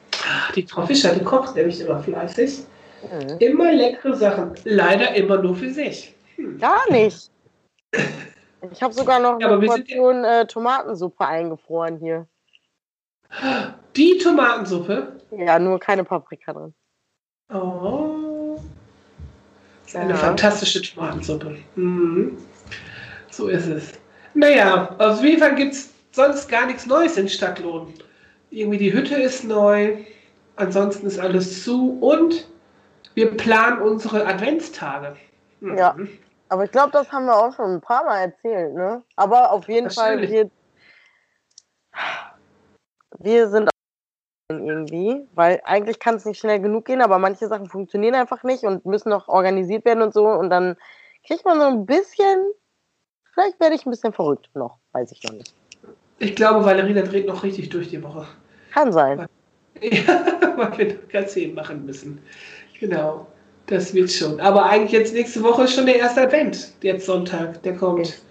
Die 0.55 0.63
Frau 0.63 0.83
Fischer, 0.83 1.13
die 1.13 1.23
kocht 1.23 1.55
nämlich 1.55 1.79
immer 1.79 1.99
fleißig. 2.01 2.63
Mhm. 3.03 3.37
Immer 3.37 3.71
leckere 3.71 4.15
Sachen. 4.15 4.55
Leider 4.63 5.13
immer 5.13 5.37
nur 5.43 5.55
für 5.55 5.69
sich. 5.69 6.15
Gar 6.59 6.91
nicht. 6.91 7.29
Ich 8.71 8.81
habe 8.81 8.93
sogar 8.95 9.19
noch 9.19 9.39
Ja, 9.39 9.51
eine 9.51 9.63
Portion 9.63 10.23
äh, 10.23 10.47
Tomatensuppe 10.47 11.27
eingefroren 11.27 11.97
hier. 11.99 12.25
Die 13.95 14.17
Tomatensuppe. 14.17 15.19
Ja, 15.37 15.59
nur 15.59 15.79
keine 15.79 16.03
Paprika 16.03 16.51
drin. 16.53 16.73
Oh. 17.53 18.32
Ist 19.93 19.99
eine 19.99 20.09
Ja. 20.13 20.17
fantastische 20.17 20.81
Tomatensuppe. 20.81 21.55
Mhm. 21.75 22.35
So 23.29 23.47
ist 23.47 23.67
es. 23.67 23.93
Naja, 24.33 24.95
auf 24.97 25.23
jeden 25.23 25.37
Fall 25.39 25.53
gibt 25.53 25.73
es 25.73 25.93
sonst 26.11 26.49
gar 26.49 26.65
nichts 26.65 26.87
Neues 26.87 27.15
in 27.15 27.29
Stadtlohn. 27.29 27.93
Irgendwie 28.49 28.79
die 28.79 28.91
Hütte 28.91 29.13
ist 29.13 29.43
neu. 29.43 29.97
Ansonsten 30.55 31.05
ist 31.05 31.19
alles 31.19 31.63
zu. 31.63 31.99
Und 31.99 32.47
wir 33.13 33.37
planen 33.37 33.83
unsere 33.83 34.25
Adventstage. 34.25 35.15
Mhm. 35.59 35.77
Ja. 35.77 35.95
Aber 36.49 36.63
ich 36.63 36.71
glaube, 36.71 36.91
das 36.91 37.11
haben 37.11 37.25
wir 37.25 37.35
auch 37.35 37.55
schon 37.55 37.75
ein 37.75 37.81
paar 37.81 38.03
Mal 38.03 38.21
erzählt, 38.21 38.73
ne? 38.73 39.03
Aber 39.15 39.51
auf 39.51 39.67
jeden 39.67 39.91
Fall, 39.91 40.19
wir, 40.27 40.49
wir 43.19 43.47
sind 43.47 43.69
irgendwie, 44.67 45.27
weil 45.35 45.61
eigentlich 45.63 45.99
kann 45.99 46.15
es 46.15 46.25
nicht 46.25 46.39
schnell 46.39 46.59
genug 46.59 46.85
gehen, 46.85 47.01
aber 47.01 47.19
manche 47.19 47.47
Sachen 47.47 47.67
funktionieren 47.67 48.15
einfach 48.15 48.43
nicht 48.43 48.63
und 48.63 48.85
müssen 48.85 49.09
noch 49.09 49.27
organisiert 49.27 49.85
werden 49.85 50.01
und 50.01 50.13
so. 50.13 50.25
Und 50.27 50.49
dann 50.49 50.75
kriegt 51.25 51.45
man 51.45 51.59
so 51.59 51.65
ein 51.65 51.85
bisschen, 51.85 52.39
vielleicht 53.33 53.59
werde 53.59 53.75
ich 53.75 53.85
ein 53.85 53.91
bisschen 53.91 54.13
verrückt 54.13 54.49
noch, 54.55 54.77
weiß 54.91 55.11
ich 55.11 55.23
noch 55.23 55.33
nicht. 55.33 55.53
Ich 56.19 56.35
glaube, 56.35 56.63
Valerina 56.63 57.01
dreht 57.01 57.27
noch 57.27 57.43
richtig 57.43 57.69
durch 57.69 57.89
die 57.89 58.01
Woche. 58.03 58.25
Kann 58.73 58.91
sein. 58.91 59.27
Ja, 59.81 60.23
weil 60.55 60.77
wir 60.77 60.93
noch 60.93 61.09
ganz 61.09 61.35
eben 61.35 61.55
machen 61.55 61.85
müssen. 61.85 62.21
Genau, 62.79 63.25
das 63.65 63.93
wird 63.93 64.11
schon. 64.11 64.39
Aber 64.39 64.65
eigentlich 64.65 64.91
jetzt 64.91 65.13
nächste 65.13 65.41
Woche 65.43 65.63
ist 65.63 65.73
schon 65.73 65.87
der 65.87 65.97
erste 65.97 66.21
Advent. 66.21 66.71
Jetzt 66.81 67.07
Sonntag, 67.07 67.61
der 67.63 67.75
kommt. 67.75 68.21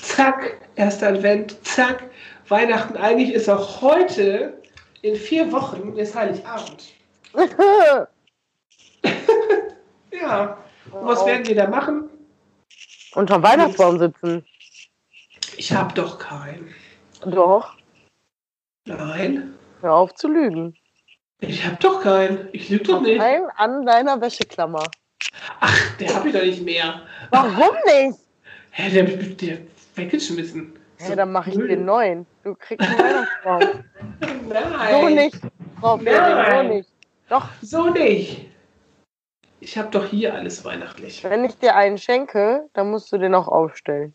Zack, 0.00 0.58
erster 0.74 1.08
Advent, 1.08 1.56
zack. 1.64 2.04
Weihnachten 2.48 2.96
eigentlich 2.96 3.32
ist 3.32 3.48
auch 3.48 3.80
heute 3.80 4.54
in 5.02 5.16
vier 5.16 5.50
Wochen 5.52 5.96
ist 5.96 6.14
Heiligabend. 6.14 6.84
Ja. 10.12 10.58
Und 10.92 11.06
was 11.06 11.24
werden 11.26 11.46
wir 11.46 11.54
da 11.56 11.66
machen? 11.66 12.08
Unterm 13.14 13.42
Weihnachtsbaum 13.42 13.98
sitzen. 13.98 14.44
Ich 15.56 15.72
habe 15.72 15.92
doch 15.94 16.18
keinen. 16.18 16.72
Doch, 17.22 17.76
Nein, 18.84 19.54
hör 19.80 19.94
auf 19.94 20.14
zu 20.14 20.28
lügen. 20.28 20.76
ich 21.40 21.64
habe 21.64 21.76
doch 21.80 22.02
keinen. 22.02 22.48
Ich 22.52 22.68
lüge 22.68 22.84
doch 22.84 23.00
nicht. 23.00 23.20
Ein 23.20 23.44
an 23.56 23.84
deiner 23.86 24.20
Wäscheklammer. 24.20 24.84
Ach, 25.60 25.96
der 25.98 26.14
habe 26.14 26.28
ich 26.28 26.34
doch 26.34 26.42
nicht 26.42 26.62
mehr. 26.62 27.02
Warum 27.30 27.76
nicht? 27.86 28.18
Hä, 28.70 28.90
der 28.90 29.04
der 29.04 29.58
weggeschmissen. 29.94 30.78
Ja, 31.00 31.16
dann 31.16 31.32
mache 31.32 31.50
ich 31.50 31.56
den 31.56 31.84
neuen. 31.84 32.26
Du 32.44 32.54
kriegst 32.56 32.86
einen 32.88 32.98
Weihnachtsbaum. 32.98 33.84
Nein. 34.48 34.90
So 34.90 35.08
nicht. 35.08 35.36
Frau 35.80 35.98
Fehring, 35.98 36.30
so 36.30 36.34
Nein. 36.42 36.68
nicht. 36.68 36.88
Doch, 37.28 37.48
So 37.62 37.88
nicht. 37.90 38.48
Ich 39.60 39.78
habe 39.78 39.90
doch 39.90 40.06
hier 40.06 40.34
alles 40.34 40.64
weihnachtlich. 40.64 41.22
wenn 41.22 41.44
ich 41.44 41.56
dir 41.58 41.76
einen 41.76 41.96
schenke, 41.98 42.68
dann 42.72 42.90
musst 42.90 43.12
du 43.12 43.18
den 43.18 43.34
auch 43.34 43.46
aufstellen. 43.46 44.12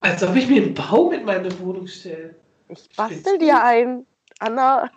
Als 0.00 0.22
ob 0.22 0.36
ich 0.36 0.48
mir 0.48 0.62
einen 0.62 0.74
Baum 0.74 1.12
in 1.12 1.24
meine 1.24 1.58
Wohnung 1.58 1.88
stelle. 1.88 2.36
Ich 2.68 2.88
bastel 2.96 3.38
dir 3.38 3.62
einen 3.62 4.06
an 4.38 4.58
einer, 4.58 4.90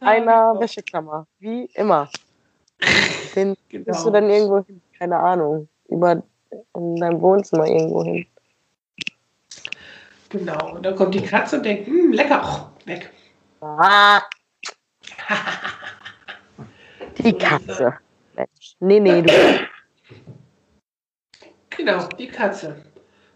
einer 0.00 0.60
Wäscheklammer. 0.60 1.26
Wie 1.40 1.66
immer. 1.74 2.08
Den 3.34 3.48
musst 3.58 3.60
du 3.72 3.78
Genau. 3.84 4.10
dann 4.10 4.30
irgendwo 4.30 4.64
hin. 4.64 4.80
Keine 4.98 5.18
Ahnung. 5.18 5.68
Über 5.88 6.22
in 6.74 6.96
deinem 6.96 7.20
Wohnzimmer 7.20 7.66
irgendwo 7.66 8.04
hin. 8.04 8.26
Genau. 10.32 10.74
Und 10.74 10.84
dann 10.84 10.96
kommt 10.96 11.14
die 11.14 11.22
Katze 11.22 11.56
und 11.56 11.64
denkt, 11.64 11.86
hm, 11.86 12.12
lecker, 12.12 12.42
oh, 12.44 12.86
weg. 12.86 13.12
Die 17.18 17.32
Katze. 17.34 17.94
Mensch. 18.34 18.76
Nee, 18.80 18.98
nee, 18.98 19.22
du. 19.22 19.32
Genau, 21.70 22.06
die 22.18 22.28
Katze. 22.28 22.76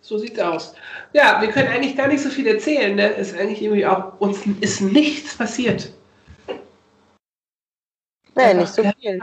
So 0.01 0.19
sieht's 0.19 0.39
aus. 0.39 0.75
Ja, 1.13 1.41
wir 1.41 1.49
können 1.49 1.69
eigentlich 1.69 1.97
gar 1.97 2.09
nicht 2.09 2.23
so 2.23 2.31
viel 2.31 2.47
erzählen. 2.47 2.95
Ne? 2.95 3.09
Ist 3.09 3.37
eigentlich 3.37 3.63
irgendwie 3.63 3.87
auch, 3.87 4.19
uns 4.21 4.47
ist 4.61 4.81
nichts 4.81 5.37
passiert. 5.37 5.93
Nee, 8.35 8.55
nicht 8.55 8.73
so 8.73 8.83
viel. 8.83 9.21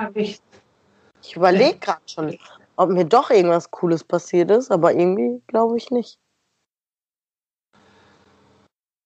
Ich 1.22 1.36
überlege 1.36 1.78
gerade 1.80 2.02
schon, 2.06 2.38
ob 2.76 2.90
mir 2.90 3.06
doch 3.06 3.30
irgendwas 3.30 3.72
Cooles 3.72 4.04
passiert 4.04 4.52
ist, 4.52 4.72
aber 4.72 4.94
irgendwie 4.94 5.42
glaube 5.48 5.78
ich 5.78 5.90
nicht. 5.92 6.20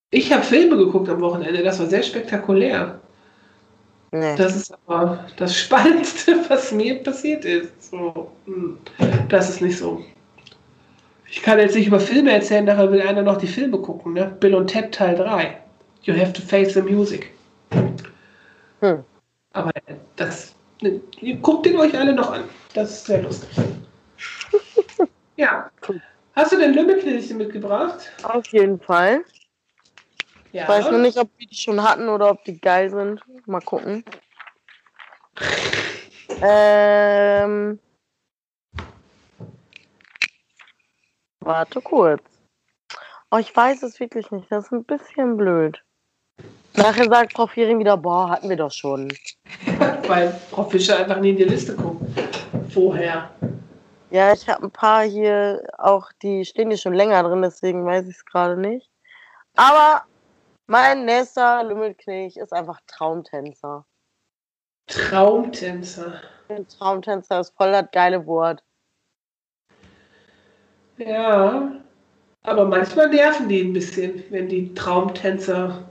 Ich 0.09 0.31
habe 0.31 0.43
Filme 0.43 0.77
geguckt 0.77 1.09
am 1.09 1.21
Wochenende, 1.21 1.63
das 1.63 1.79
war 1.79 1.87
sehr 1.87 2.03
spektakulär. 2.03 2.99
Nee. 4.11 4.35
Das 4.37 4.55
ist 4.55 4.73
aber 4.87 5.25
das 5.35 5.55
Spannendste, 5.55 6.37
was 6.49 6.71
mir 6.71 7.03
passiert 7.03 7.43
ist. 7.43 7.91
So, 7.91 8.31
hm, 8.45 8.77
das 9.27 9.49
ist 9.49 9.61
nicht 9.61 9.77
so. 9.77 10.03
Ich 11.29 11.41
kann 11.41 11.59
jetzt 11.59 11.75
nicht 11.75 11.87
über 11.87 11.99
Filme 11.99 12.31
erzählen, 12.31 12.63
nachher 12.63 12.89
will 12.89 13.01
einer 13.01 13.21
noch 13.21 13.37
die 13.37 13.47
Filme 13.47 13.77
gucken, 13.79 14.13
ne? 14.13 14.33
Bill 14.39 14.55
und 14.55 14.67
Ted 14.67 14.93
Teil 14.93 15.15
3. 15.15 15.57
You 16.03 16.13
have 16.13 16.31
to 16.31 16.41
face 16.41 16.73
the 16.73 16.81
music. 16.81 17.33
Hm. 18.79 19.03
Aber 19.51 19.71
das. 20.15 20.55
Ne, 20.81 21.01
ihr 21.19 21.35
guckt 21.37 21.65
den 21.65 21.77
euch 21.77 21.97
alle 21.97 22.13
noch 22.13 22.31
an. 22.31 22.43
Das 22.73 22.91
ist 22.91 23.05
sehr 23.07 23.23
lustig. 23.23 23.49
ja. 25.35 25.69
Hast 26.33 26.53
du 26.53 26.57
denn 26.57 26.73
Lümmelknilche 26.75 27.33
mitgebracht? 27.33 28.11
Auf 28.23 28.47
jeden 28.47 28.79
Fall. 28.79 29.21
Ja. 30.51 30.63
Ich 30.63 30.69
weiß 30.69 30.89
nur 30.91 30.99
nicht, 30.99 31.17
ob 31.17 31.29
wir 31.37 31.47
die 31.47 31.55
schon 31.55 31.83
hatten 31.83 32.09
oder 32.09 32.31
ob 32.31 32.43
die 32.43 32.59
geil 32.59 32.89
sind. 32.89 33.21
Mal 33.47 33.61
gucken. 33.61 34.03
Ähm. 36.39 37.79
Warte 41.39 41.81
kurz. 41.81 42.21
Oh, 43.31 43.37
ich 43.37 43.55
weiß 43.55 43.81
es 43.83 43.99
wirklich 43.99 44.29
nicht. 44.31 44.51
Das 44.51 44.65
ist 44.65 44.71
ein 44.71 44.83
bisschen 44.83 45.37
blöd. 45.37 45.81
Nachher 46.75 47.09
sagt 47.09 47.33
Frau 47.33 47.47
Fiering 47.47 47.79
wieder, 47.79 47.97
boah, 47.97 48.29
hatten 48.29 48.49
wir 48.49 48.55
doch 48.55 48.71
schon. 48.71 49.11
Weil 50.07 50.31
Frau 50.51 50.63
Fischer 50.63 50.97
einfach 50.97 51.19
nie 51.19 51.31
in 51.31 51.37
die 51.37 51.43
Liste 51.45 51.75
guckt. 51.75 52.05
Vorher. 52.69 53.31
Ja, 54.11 54.31
ich 54.31 54.47
habe 54.47 54.63
ein 54.63 54.71
paar 54.71 55.03
hier 55.03 55.63
auch, 55.77 56.11
die 56.21 56.45
stehen 56.45 56.69
hier 56.69 56.77
schon 56.77 56.93
länger 56.93 57.23
drin, 57.23 57.41
deswegen 57.41 57.85
weiß 57.85 58.07
ich 58.07 58.15
es 58.15 58.25
gerade 58.25 58.55
nicht. 58.55 58.89
Aber 59.55 60.03
mein 60.67 61.05
nächster 61.05 61.63
Lümmelknecht 61.63 62.37
ist 62.37 62.53
einfach 62.53 62.79
Traumtänzer. 62.87 63.85
Traumtänzer. 64.87 66.21
Traumtänzer 66.77 67.39
ist 67.39 67.53
voll 67.57 67.71
das 67.71 67.85
geile 67.91 68.25
Wort. 68.25 68.63
Ja, 70.97 71.71
aber 72.43 72.65
manchmal 72.65 73.09
nerven 73.09 73.49
die 73.49 73.61
ein 73.61 73.73
bisschen, 73.73 74.23
wenn 74.29 74.47
die 74.47 74.73
Traumtänzer 74.73 75.89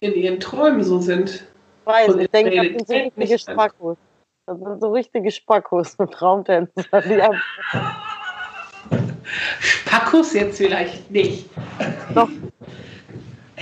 in 0.00 0.14
ihren 0.14 0.40
Träumen 0.40 0.82
so 0.82 1.00
sind. 1.00 1.46
Ich 1.80 1.86
weiß, 1.86 2.16
ich 2.16 2.30
denke, 2.30 2.72
das 2.72 2.86
sind 2.88 3.12
so 3.14 3.20
richtige. 3.20 3.38
Spackos. 3.38 3.98
Das 4.46 4.58
sind 4.58 4.80
so 4.80 4.92
richtige 4.92 5.30
Spackos 5.30 5.94
und 5.96 6.12
Traumtänzer. 6.12 7.02
Die 7.02 7.22
Spackos 9.60 10.32
jetzt 10.34 10.58
vielleicht 10.58 11.10
nicht. 11.10 11.48
Doch. 12.14 12.28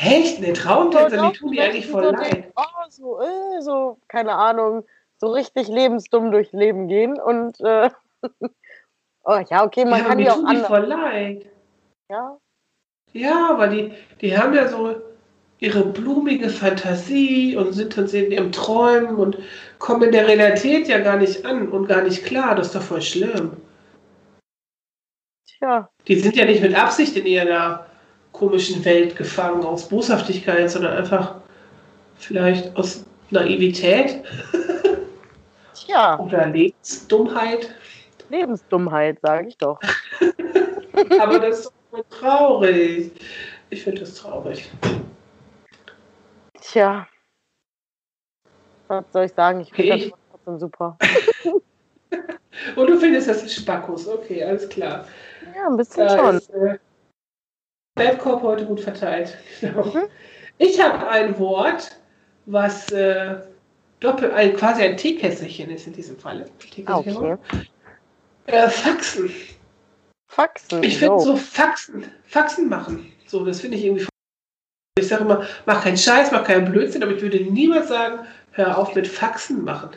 Echt? 0.02 0.40
Ne, 0.40 0.52
Traumtänzer, 0.52 1.30
die 1.30 1.36
tun 1.36 1.54
doch, 1.56 1.62
eigentlich 1.62 1.86
die 1.86 1.90
voll 1.92 2.04
so 2.04 2.10
leid. 2.10 2.32
denken, 2.32 2.52
Oh, 2.56 2.62
so, 2.88 3.20
äh, 3.20 3.60
so, 3.62 3.98
keine 4.08 4.32
Ahnung, 4.32 4.84
so 5.18 5.28
richtig 5.32 5.68
lebensdumm 5.68 6.30
durchs 6.30 6.52
Leben 6.52 6.88
gehen 6.88 7.20
und, 7.20 7.60
äh, 7.60 7.90
oh, 9.24 9.40
ja, 9.50 9.64
okay, 9.64 9.84
man 9.84 10.00
ja, 10.00 10.04
kann 10.08 10.18
die 10.18 10.30
auch 10.30 10.34
tun 10.36 10.44
die 10.46 10.48
anders, 10.48 10.66
voll 10.66 10.84
leid. 10.86 11.46
ja. 12.10 12.38
Ja, 13.12 13.54
weil 13.58 13.70
die, 13.70 13.92
die 14.20 14.38
haben 14.38 14.54
ja 14.54 14.68
so 14.68 14.94
ihre 15.58 15.84
blumige 15.84 16.48
Fantasie 16.48 17.56
und 17.56 17.72
sind 17.72 17.96
dann 17.96 18.06
in 18.08 18.30
ihrem 18.30 18.52
Träumen 18.52 19.16
und 19.16 19.36
kommen 19.80 20.04
in 20.04 20.12
der 20.12 20.28
Realität 20.28 20.86
ja 20.88 20.98
gar 21.00 21.16
nicht 21.16 21.44
an 21.44 21.68
und 21.70 21.88
gar 21.88 22.02
nicht 22.02 22.24
klar. 22.24 22.54
Das 22.54 22.68
ist 22.68 22.76
doch 22.76 22.82
voll 22.82 23.02
schlimm. 23.02 23.56
Tja, 25.44 25.90
Die 26.06 26.20
sind 26.20 26.36
ja 26.36 26.44
nicht 26.44 26.62
mit 26.62 26.74
Absicht 26.74 27.16
in 27.16 27.26
ihrer 27.26 27.89
komischen 28.40 28.82
Welt 28.86 29.16
gefangen, 29.16 29.64
aus 29.64 29.86
Boshaftigkeit, 29.86 30.70
sondern 30.70 30.96
einfach 30.96 31.34
vielleicht 32.16 32.74
aus 32.74 33.04
Naivität 33.28 34.24
tja, 35.74 36.18
oder 36.18 36.46
Lebensdummheit. 36.46 37.74
Lebensdummheit, 38.30 39.20
sage 39.20 39.48
ich 39.48 39.58
doch. 39.58 39.78
Aber 41.20 41.38
das 41.38 41.60
ist 41.60 41.72
doch 41.92 42.02
traurig. 42.08 43.12
Ich 43.68 43.82
finde 43.82 44.00
das 44.00 44.14
traurig. 44.14 44.70
Tja. 46.62 47.06
Was 48.88 49.04
soll 49.12 49.24
ich 49.26 49.34
sagen? 49.34 49.60
Ich 49.60 49.70
finde 49.70 49.92
Okay. 49.92 50.10
das 50.10 50.18
trotzdem 50.30 50.58
super. 50.58 50.96
Und 52.76 52.88
du 52.88 52.98
findest 52.98 53.28
das 53.28 53.42
ist 53.42 53.54
Spackos. 53.54 54.08
Okay, 54.08 54.42
alles 54.42 54.66
klar. 54.68 55.04
Ja, 55.54 55.66
ein 55.68 55.76
bisschen 55.76 56.08
Da 56.08 56.16
schon. 56.16 56.36
ist 56.36 56.50
äh, 56.50 56.78
Babcorp 58.00 58.42
heute 58.42 58.64
gut 58.64 58.80
verteilt. 58.80 59.36
Genau. 59.60 59.84
Mhm. 59.84 60.04
Ich 60.58 60.80
habe 60.80 61.08
ein 61.08 61.38
Wort, 61.38 61.96
was 62.46 62.90
äh, 62.92 63.36
doppel, 64.00 64.32
ein, 64.32 64.54
quasi 64.56 64.82
ein 64.82 64.96
Teekesselchen 64.96 65.70
ist 65.70 65.86
in 65.86 65.92
diesem 65.92 66.18
Falle. 66.18 66.46
Ah, 66.86 66.98
okay. 66.98 67.36
Äh, 68.46 68.68
Faxen. 68.68 69.30
Faxen. 70.28 70.82
Ich 70.82 70.98
finde 70.98 71.18
so. 71.18 71.32
so 71.32 71.36
Faxen, 71.36 72.04
Faxen 72.26 72.68
machen. 72.68 73.12
So, 73.26 73.44
das 73.44 73.60
finde 73.60 73.76
ich 73.76 73.84
irgendwie. 73.84 74.06
Ich 74.98 75.08
sage 75.08 75.24
immer, 75.24 75.46
mach 75.66 75.82
keinen 75.82 75.96
Scheiß, 75.96 76.30
mach 76.30 76.44
keinen 76.44 76.70
Blödsinn, 76.70 77.02
aber 77.02 77.12
ich 77.12 77.22
würde 77.22 77.40
niemals 77.40 77.88
sagen, 77.88 78.26
hör 78.52 78.76
auf 78.76 78.94
mit 78.94 79.08
Faxen 79.08 79.64
machen. 79.64 79.90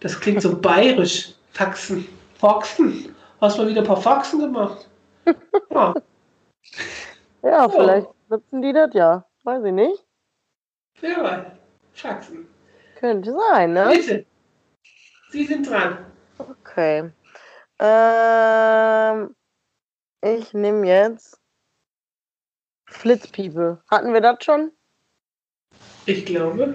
Das 0.00 0.18
klingt 0.18 0.42
so 0.42 0.56
bayerisch. 0.60 1.34
Faxen. 1.52 2.06
Faxen. 2.38 3.14
Hast 3.40 3.58
mal 3.58 3.68
wieder 3.68 3.82
ein 3.82 3.86
paar 3.86 4.00
Faxen 4.00 4.40
gemacht? 4.40 4.88
Ja, 5.70 5.94
Ja, 7.44 7.66
Oh. 7.66 7.68
vielleicht 7.68 8.08
nutzen 8.28 8.62
die 8.62 8.72
das 8.72 8.92
ja. 8.94 9.24
Weiß 9.44 9.62
ich 9.64 9.72
nicht. 9.72 10.04
ja, 11.02 11.52
Faxen. 11.92 12.48
Könnte 12.98 13.32
sein, 13.50 13.72
ne? 13.74 13.90
Bitte. 13.92 14.26
Sie 15.30 15.44
sind 15.44 15.68
dran. 15.68 16.06
Okay. 16.38 17.12
Ähm, 17.78 19.36
ich 20.22 20.52
nehme 20.54 20.86
jetzt 20.86 21.38
Flitzpiepe. 22.86 23.82
Hatten 23.90 24.12
wir 24.14 24.20
das 24.20 24.42
schon? 24.44 24.72
Ich 26.06 26.24
glaube. 26.24 26.74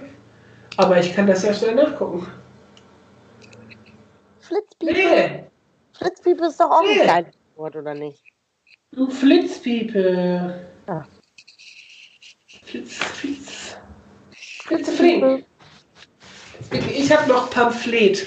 Aber 0.76 0.98
ich 1.00 1.14
kann 1.14 1.26
das 1.26 1.42
ja 1.42 1.52
schnell 1.52 1.74
nachgucken. 1.74 2.26
Flitzpiepe? 4.40 4.92
Nee, 4.92 5.50
Flitzpiepe 5.94 6.46
ist 6.46 6.60
doch 6.60 6.70
auch 6.70 6.80
ein 6.82 6.88
Nee. 6.96 7.02
kleines 7.02 7.34
Wort, 7.56 7.76
oder 7.76 7.94
nicht? 7.94 8.22
Du 8.92 9.10
Flitzpiepe. 9.10 10.66
Ah. 10.86 11.04
Flitz, 12.64 12.94
Flitz. 12.94 13.76
Flitzeflink. 14.32 15.44
Ich 16.72 17.10
habe 17.10 17.28
noch 17.28 17.50
Pamphlet. 17.50 18.26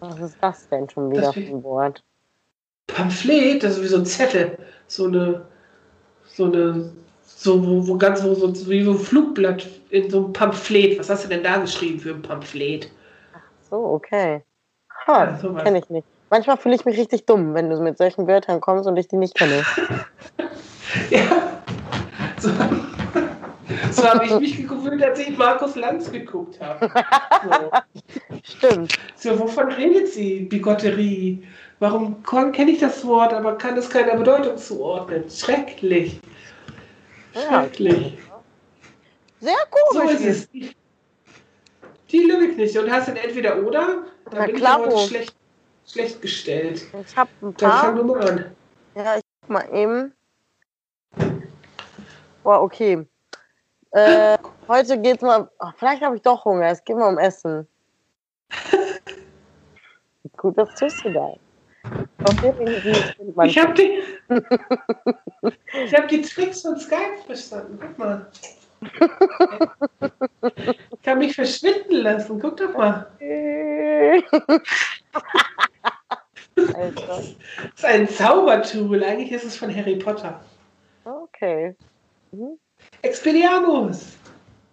Was 0.00 0.20
ist 0.20 0.36
das 0.40 0.68
denn 0.68 0.88
schon 0.88 1.10
wieder 1.10 1.32
für 1.32 1.40
ein 1.40 1.62
Wort? 1.62 2.04
Pamphlet, 2.86 3.62
das 3.62 3.76
ist 3.76 3.82
wie 3.82 3.88
so 3.88 3.96
ein 3.96 4.06
Zettel. 4.06 4.58
So 4.86 5.06
eine, 5.06 5.46
so 6.24 6.44
eine, 6.44 6.92
so 7.24 7.66
wo, 7.66 7.88
wo 7.88 7.98
ganz, 7.98 8.22
wo, 8.22 8.34
so, 8.34 8.70
wie 8.70 8.84
so 8.84 8.92
ein 8.92 8.98
Flugblatt 8.98 9.66
in 9.90 10.08
so 10.10 10.24
einem 10.24 10.32
Pamphlet. 10.32 10.98
Was 10.98 11.10
hast 11.10 11.24
du 11.24 11.28
denn 11.28 11.42
da 11.42 11.58
geschrieben 11.58 11.98
für 11.98 12.14
ein 12.14 12.22
Pamphlet? 12.22 12.90
So, 13.68 13.76
okay. 13.84 14.44
Ha, 15.06 15.38
Ja, 15.42 15.62
kenne 15.62 15.78
ich 15.78 15.90
nicht. 15.90 16.06
Manchmal 16.30 16.56
fühle 16.56 16.74
ich 16.74 16.84
mich 16.84 16.98
richtig 16.98 17.26
dumm, 17.26 17.54
wenn 17.54 17.70
du 17.70 17.80
mit 17.80 17.98
solchen 17.98 18.26
Wörtern 18.26 18.60
kommst 18.60 18.86
und 18.88 18.96
ich 18.96 19.08
die 19.08 19.16
nicht 19.16 19.34
kenne. 19.34 19.64
Ja. 21.10 21.20
So, 22.38 22.48
so 23.90 24.04
habe 24.08 24.24
ich 24.24 24.38
mich 24.38 24.56
gefühlt, 24.68 25.02
als 25.02 25.18
ich 25.18 25.36
Markus 25.36 25.74
Lanz 25.74 26.10
geguckt 26.10 26.58
habe. 26.60 26.90
So. 27.44 27.70
Stimmt. 28.44 28.94
So, 29.16 29.38
wovon 29.38 29.72
redet 29.72 30.08
sie? 30.08 30.40
Bigotterie. 30.40 31.42
Warum 31.80 32.22
kenne 32.22 32.70
ich 32.70 32.78
das 32.78 33.04
Wort, 33.04 33.34
aber 33.34 33.58
kann 33.58 33.76
es 33.76 33.90
keiner 33.90 34.16
Bedeutung 34.16 34.56
zuordnen? 34.56 35.24
Schrecklich. 35.28 36.18
Ja. 37.34 37.42
Schrecklich. 37.42 38.16
Sehr 39.40 39.54
So 39.92 40.00
komisch. 40.00 40.14
ist 40.14 40.24
es. 40.24 40.50
Die, 40.50 40.70
die 42.10 42.18
lüge 42.20 42.46
ich 42.52 42.56
nicht. 42.56 42.78
Und 42.78 42.90
hast 42.90 43.08
dann 43.08 43.16
entweder 43.16 43.58
oder? 43.62 44.04
Da 44.30 44.38
Na 44.38 44.46
bin 44.46 44.56
klar, 44.56 44.80
ich 44.80 44.86
heute 44.94 45.08
schlecht, 45.08 45.35
schlecht 45.86 46.20
gestellt. 46.22 46.82
Ich 47.06 47.16
habe 47.16 47.30
ein 47.42 47.54
Dann 47.56 47.70
fang 47.70 47.80
paar. 47.80 47.94
du 47.94 48.04
mal 48.04 48.28
an. 48.28 48.56
Ja, 48.94 49.16
ich 49.16 49.22
guck 49.40 49.50
mal 49.50 49.68
eben. 49.74 50.12
Boah, 52.42 52.62
okay. 52.62 53.06
Äh, 53.92 54.38
heute 54.68 55.00
geht's 55.00 55.22
mal. 55.22 55.50
Ach, 55.58 55.74
vielleicht 55.76 56.02
habe 56.02 56.16
ich 56.16 56.22
doch 56.22 56.44
Hunger. 56.44 56.66
Es 56.66 56.84
geht 56.84 56.96
mal 56.96 57.08
um 57.08 57.18
Essen. 57.18 57.66
Gut, 60.36 60.58
das 60.58 60.74
tust 60.74 61.04
du 61.04 61.12
da. 61.12 61.34
Ich 63.44 63.58
habe 63.58 63.74
die, 63.74 64.02
ich 65.84 65.94
hab 65.94 66.08
die 66.08 66.20
Tricks 66.20 66.62
von 66.62 66.78
Skype 66.78 67.18
verstanden. 67.24 67.78
Guck 67.80 67.98
mal. 67.98 68.26
Ich 70.92 71.02
kann 71.02 71.18
mich 71.18 71.34
verschwinden 71.34 71.96
lassen. 71.96 72.38
Guck 72.40 72.56
doch 72.56 72.74
mal. 72.76 73.10
Alter. 76.74 77.06
Das 77.06 77.34
ist 77.74 77.84
ein 77.84 78.08
Zaubertool. 78.08 79.02
Eigentlich 79.04 79.32
ist 79.32 79.44
es 79.44 79.56
von 79.56 79.74
Harry 79.74 79.96
Potter. 79.96 80.40
Okay. 81.04 81.76
Mhm. 82.32 82.58
Expelliarmus. 83.02 84.16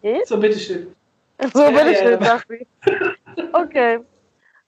Geht? 0.02 0.28
So, 0.28 0.38
bitteschön. 0.40 0.94
So 1.54 1.64
Ja, 1.64 1.88
ich 1.88 2.00
ja, 2.00 2.10
ja. 2.20 2.42
sie. 2.48 2.68
Okay. 3.54 4.00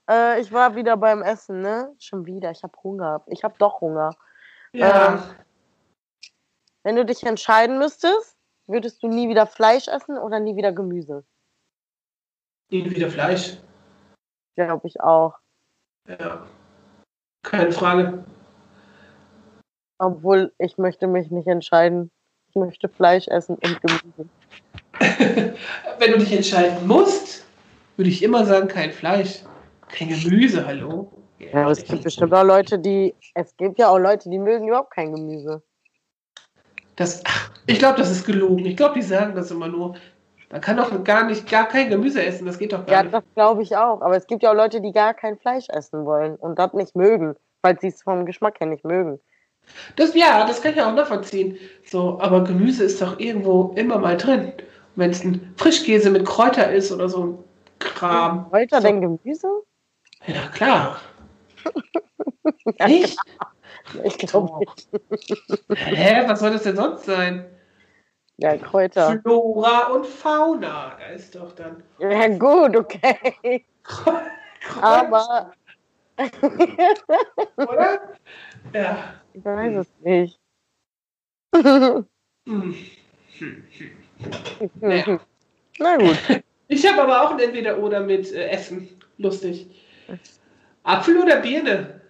Äh, 0.08 0.40
ich 0.40 0.52
war 0.52 0.74
wieder 0.74 0.96
beim 0.96 1.22
Essen, 1.22 1.60
ne? 1.62 1.92
Schon 1.98 2.26
wieder. 2.26 2.50
Ich 2.50 2.62
habe 2.62 2.72
Hunger. 2.82 3.22
Ich 3.26 3.44
habe 3.44 3.54
doch 3.58 3.80
Hunger. 3.80 4.14
Ja. 4.72 5.14
Ähm, 5.14 5.22
Wenn 6.82 6.96
du 6.96 7.04
dich 7.04 7.24
entscheiden 7.24 7.78
müsstest, 7.78 8.35
würdest 8.66 9.02
du 9.02 9.08
nie 9.08 9.28
wieder 9.28 9.46
Fleisch 9.46 9.88
essen 9.88 10.18
oder 10.18 10.40
nie 10.40 10.56
wieder 10.56 10.72
Gemüse? 10.72 11.24
Nie 12.70 12.88
wieder 12.88 13.10
Fleisch. 13.10 13.58
Glaube 14.56 14.86
ich 14.86 15.00
auch. 15.00 15.34
Ja. 16.08 16.46
Keine 17.42 17.72
Frage. 17.72 18.24
Obwohl 19.98 20.52
ich 20.58 20.78
möchte 20.78 21.06
mich 21.06 21.30
nicht 21.30 21.46
entscheiden. 21.46 22.10
Ich 22.48 22.56
möchte 22.56 22.88
Fleisch 22.88 23.28
essen 23.28 23.56
und 23.56 23.80
Gemüse. 23.82 24.28
Wenn 25.98 26.12
du 26.12 26.18
dich 26.18 26.32
entscheiden 26.32 26.86
musst, 26.86 27.46
würde 27.96 28.10
ich 28.10 28.22
immer 28.22 28.44
sagen, 28.44 28.68
kein 28.68 28.92
Fleisch. 28.92 29.42
Kein 29.88 30.08
Gemüse, 30.08 30.66
hallo. 30.66 31.12
Ja, 31.38 31.62
aber 31.62 31.70
es 31.70 31.84
gibt 31.84 32.02
bestimmt 32.02 32.32
auch 32.32 32.44
Leute, 32.44 32.78
die. 32.78 33.14
Es 33.34 33.56
gibt 33.56 33.78
ja 33.78 33.88
auch 33.88 33.98
Leute, 33.98 34.30
die 34.30 34.38
mögen 34.38 34.68
überhaupt 34.68 34.92
kein 34.92 35.12
Gemüse. 35.14 35.62
Das, 36.96 37.22
ach, 37.24 37.50
ich 37.66 37.78
glaube, 37.78 37.98
das 37.98 38.10
ist 38.10 38.26
gelogen. 38.26 38.64
Ich 38.66 38.76
glaube, 38.76 38.94
die 38.94 39.02
sagen 39.02 39.34
das 39.34 39.50
immer 39.50 39.68
nur. 39.68 39.94
Man 40.50 40.60
kann 40.60 40.76
doch 40.76 41.02
gar 41.02 41.24
nicht, 41.24 41.48
gar 41.50 41.66
kein 41.66 41.88
Gemüse 41.90 42.24
essen. 42.24 42.46
Das 42.46 42.58
geht 42.58 42.72
doch 42.72 42.86
gar 42.86 42.94
Ja, 42.96 43.02
nicht. 43.02 43.14
das 43.14 43.24
glaube 43.34 43.62
ich 43.62 43.76
auch. 43.76 44.00
Aber 44.00 44.16
es 44.16 44.26
gibt 44.26 44.42
ja 44.42 44.50
auch 44.52 44.56
Leute, 44.56 44.80
die 44.80 44.92
gar 44.92 45.12
kein 45.12 45.36
Fleisch 45.38 45.68
essen 45.68 46.04
wollen 46.06 46.36
und 46.36 46.58
das 46.58 46.72
nicht 46.72 46.94
mögen, 46.94 47.34
weil 47.62 47.78
sie 47.80 47.88
es 47.88 48.02
vom 48.02 48.24
Geschmack 48.26 48.60
her 48.60 48.68
nicht 48.68 48.84
mögen. 48.84 49.18
Das, 49.96 50.14
ja, 50.14 50.46
das 50.46 50.62
kann 50.62 50.72
ich 50.74 50.80
auch 50.80 50.94
nachvollziehen. 50.94 51.58
So, 51.84 52.20
aber 52.20 52.44
Gemüse 52.44 52.84
ist 52.84 53.02
doch 53.02 53.18
irgendwo 53.18 53.72
immer 53.74 53.98
mal 53.98 54.16
drin. 54.16 54.52
Wenn 54.94 55.10
es 55.10 55.24
ein 55.24 55.52
Frischkäse 55.56 56.10
mit 56.10 56.24
Kräuter 56.24 56.70
ist 56.72 56.92
oder 56.92 57.08
so 57.08 57.24
ein 57.24 57.38
Kram. 57.80 58.48
Kräuter 58.50 58.80
so. 58.80 58.86
denn 58.86 59.00
Gemüse? 59.00 59.48
Ja, 60.26 60.46
klar. 60.54 60.98
Nicht? 62.86 63.18
Ich 64.04 64.18
glaube 64.18 64.58
nicht. 64.58 64.88
Hä, 65.74 66.24
was 66.26 66.40
soll 66.40 66.50
das 66.52 66.62
denn 66.64 66.76
sonst 66.76 67.04
sein? 67.04 67.46
Ja, 68.38 68.56
Kräuter. 68.56 69.20
Flora 69.22 69.86
und 69.88 70.06
Fauna. 70.06 70.96
Da 70.98 71.06
ist 71.14 71.34
doch 71.34 71.52
dann. 71.52 71.82
Ja, 71.98 72.28
gut, 72.28 72.76
okay. 72.76 73.64
Aber 74.80 75.52
Oder? 77.56 78.00
Ja. 78.72 79.14
ich 79.32 79.44
weiß 79.44 79.76
es 79.76 79.88
nicht. 80.00 80.40
Na 85.80 85.96
gut. 85.96 86.18
Ich 86.68 86.86
habe 86.90 87.02
aber 87.02 87.22
auch 87.22 87.32
ein 87.32 87.38
Entweder-Oder 87.38 88.00
mit 88.00 88.32
äh, 88.32 88.48
Essen. 88.48 88.88
Lustig. 89.18 89.68
Apfel 90.82 91.18
oder 91.18 91.36
Birne? 91.40 92.00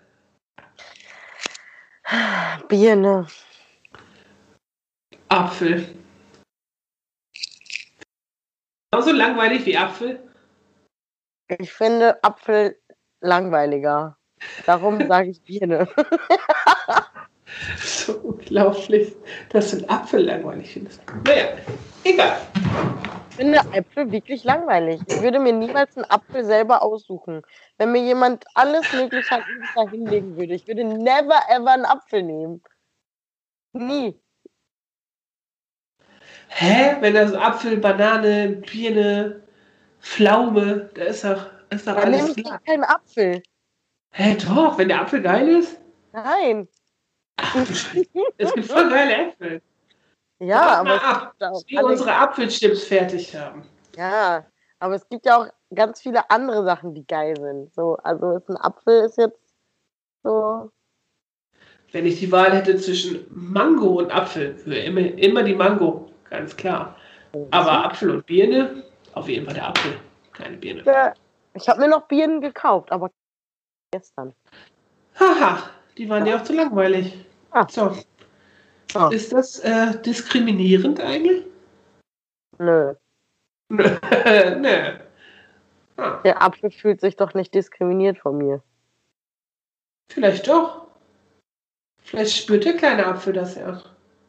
Birne. 2.68 3.26
Apfel. 5.28 5.94
Genauso 8.90 9.12
langweilig 9.12 9.66
wie 9.66 9.76
Apfel. 9.76 10.22
Ich 11.58 11.72
finde 11.72 12.22
Apfel 12.22 12.80
langweiliger. 13.20 14.16
Darum 14.64 15.06
sage 15.08 15.30
ich 15.30 15.42
Birne. 15.42 15.88
So 17.78 18.18
unglaublich, 18.18 19.14
dass 19.50 19.70
du 19.70 19.78
einen 19.78 19.88
Apfel 19.88 20.24
langweilig 20.24 20.72
findest. 20.72 21.00
Naja, 21.24 21.48
egal. 22.04 22.36
finde 23.36 23.60
Äpfel 23.72 24.10
wirklich 24.10 24.44
langweilig. 24.44 25.00
Ich 25.06 25.22
würde 25.22 25.38
mir 25.38 25.52
niemals 25.52 25.96
einen 25.96 26.06
Apfel 26.06 26.44
selber 26.44 26.82
aussuchen. 26.82 27.42
Wenn 27.78 27.92
mir 27.92 28.02
jemand 28.02 28.44
alles 28.54 28.92
Mögliche 28.92 29.34
an 29.36 29.44
da 29.74 29.88
hinlegen 29.88 30.36
würde, 30.36 30.54
ich 30.54 30.66
würde 30.66 30.84
never 30.84 31.40
ever 31.48 31.72
einen 31.72 31.84
Apfel 31.84 32.22
nehmen. 32.22 32.62
Nie. 33.72 34.18
Hä? 36.48 36.96
Wenn 37.00 37.14
das 37.14 37.34
Apfel, 37.34 37.76
Banane, 37.76 38.62
Birne, 38.70 39.42
Pflaume, 40.00 40.90
da 40.94 41.04
ist 41.04 41.24
doch, 41.24 41.46
ist 41.70 41.86
doch 41.86 41.96
Dann 41.96 42.10
nehme 42.10 42.22
alles 42.22 42.36
ich 42.36 42.44
klar. 42.44 42.60
keinen 42.60 42.84
Apfel. 42.84 43.42
Hä, 44.12 44.36
doch, 44.36 44.78
wenn 44.78 44.88
der 44.88 45.02
Apfel 45.02 45.20
geil 45.20 45.48
ist? 45.48 45.78
Nein. 46.12 46.68
Es 48.38 48.54
gibt 48.54 48.66
voll 48.66 48.88
geile 48.88 49.28
Äpfel. 49.28 49.62
Ja, 50.38 50.80
aber 50.80 50.96
es 50.96 51.02
ab, 51.02 51.34
alle- 51.40 51.86
unsere 51.86 52.14
Apfelchips 52.14 52.84
fertig 52.84 53.34
haben. 53.34 53.66
Ja, 53.96 54.44
aber 54.78 54.94
es 54.94 55.08
gibt 55.08 55.24
ja 55.26 55.38
auch 55.38 55.46
ganz 55.74 56.00
viele 56.02 56.28
andere 56.30 56.64
Sachen, 56.64 56.94
die 56.94 57.06
geil 57.06 57.36
sind. 57.36 57.72
So, 57.74 57.96
also 58.02 58.40
ein 58.48 58.56
Apfel 58.56 59.04
ist 59.04 59.16
jetzt 59.18 59.40
so. 60.22 60.70
Wenn 61.92 62.04
ich 62.04 62.18
die 62.18 62.30
Wahl 62.30 62.52
hätte 62.52 62.76
zwischen 62.76 63.26
Mango 63.30 63.98
und 63.98 64.10
Apfel, 64.10 64.56
immer, 64.66 65.00
immer 65.00 65.42
die 65.42 65.54
Mango, 65.54 66.10
ganz 66.28 66.54
klar. 66.56 66.96
Aber 67.50 67.84
Apfel 67.86 68.10
und 68.10 68.26
Birne, 68.26 68.84
auf 69.14 69.28
jeden 69.28 69.46
Fall 69.46 69.54
der 69.54 69.68
Apfel, 69.68 69.98
keine 70.32 70.56
Birne. 70.56 70.82
Ja, 70.84 71.14
Ich 71.54 71.68
habe 71.68 71.80
mir 71.80 71.88
noch 71.88 72.06
Birnen 72.08 72.40
gekauft, 72.40 72.92
aber 72.92 73.10
gestern. 73.92 74.34
Haha, 75.18 75.70
die 75.98 76.08
waren 76.08 76.26
ja 76.26 76.36
auch 76.38 76.42
zu 76.44 76.52
langweilig. 76.54 77.24
Ah. 77.50 77.66
So, 77.68 77.96
Ah. 78.94 79.08
ist 79.12 79.32
das 79.32 79.58
äh, 79.60 80.00
diskriminierend 80.02 81.00
eigentlich? 81.00 81.44
Nö. 82.58 82.94
Nö. 83.68 83.84
Nö. 84.58 84.92
Ah, 85.98 86.20
Der 86.24 86.42
Apfel 86.42 86.70
fühlt 86.70 87.00
sich 87.00 87.16
doch 87.16 87.34
nicht 87.34 87.54
diskriminiert 87.54 88.18
von 88.18 88.36
mir. 88.38 88.62
vielleicht 90.08 90.46
doch. 90.48 90.86
Vielleicht 92.02 92.36
spürt 92.36 92.64
der 92.64 92.76
kleine 92.76 93.06
Apfel 93.06 93.32
das 93.32 93.56
ja. 93.56 93.82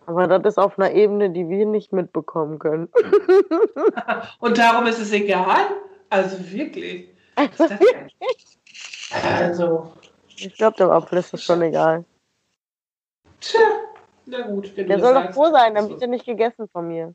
Aber 0.08 0.28
das 0.28 0.54
ist 0.54 0.58
auf 0.58 0.80
einer 0.80 0.92
Ebene, 0.92 1.30
die 1.30 1.48
wir 1.50 1.66
nicht 1.66 1.94
mitbekommen 1.94 2.58
können. 2.60 2.90
Und 4.40 4.58
darum 4.58 4.88
ist 4.88 5.00
es 5.00 5.12
egal? 5.12 5.68
Also 6.10 6.38
wirklich. 6.52 7.10
Also, 7.36 7.68
denn- 7.68 8.10
Also, 9.24 9.94
ich 10.38 10.56
glaube, 10.56 10.78
dem 10.78 10.90
Apfel 10.90 11.20
ist 11.20 11.34
das 11.34 11.44
schon 11.44 11.62
egal. 11.62 12.06
tja, 13.40 13.60
na 14.26 14.42
gut. 14.42 14.76
Wenn 14.76 14.88
Der 14.88 15.00
soll 15.00 15.14
doch 15.14 15.32
froh 15.34 15.52
sein, 15.52 15.76
dann 15.76 15.90
wird 15.90 16.02
er 16.02 16.08
nicht 16.08 16.26
gegessen 16.26 16.68
von 16.70 16.88
mir. 16.88 17.14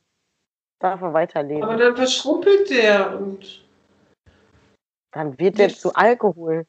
Darf 0.78 1.00
er 1.00 1.12
weiterleben. 1.12 1.62
Aber 1.62 1.76
dann 1.76 1.94
verschrumpelt 1.96 2.68
der 2.70 3.18
und. 3.18 3.64
Dann 5.12 5.38
wird 5.38 5.58
er 5.58 5.68
Yes. 5.68 5.80
zu 5.80 5.94
Alkohol. 5.94 6.66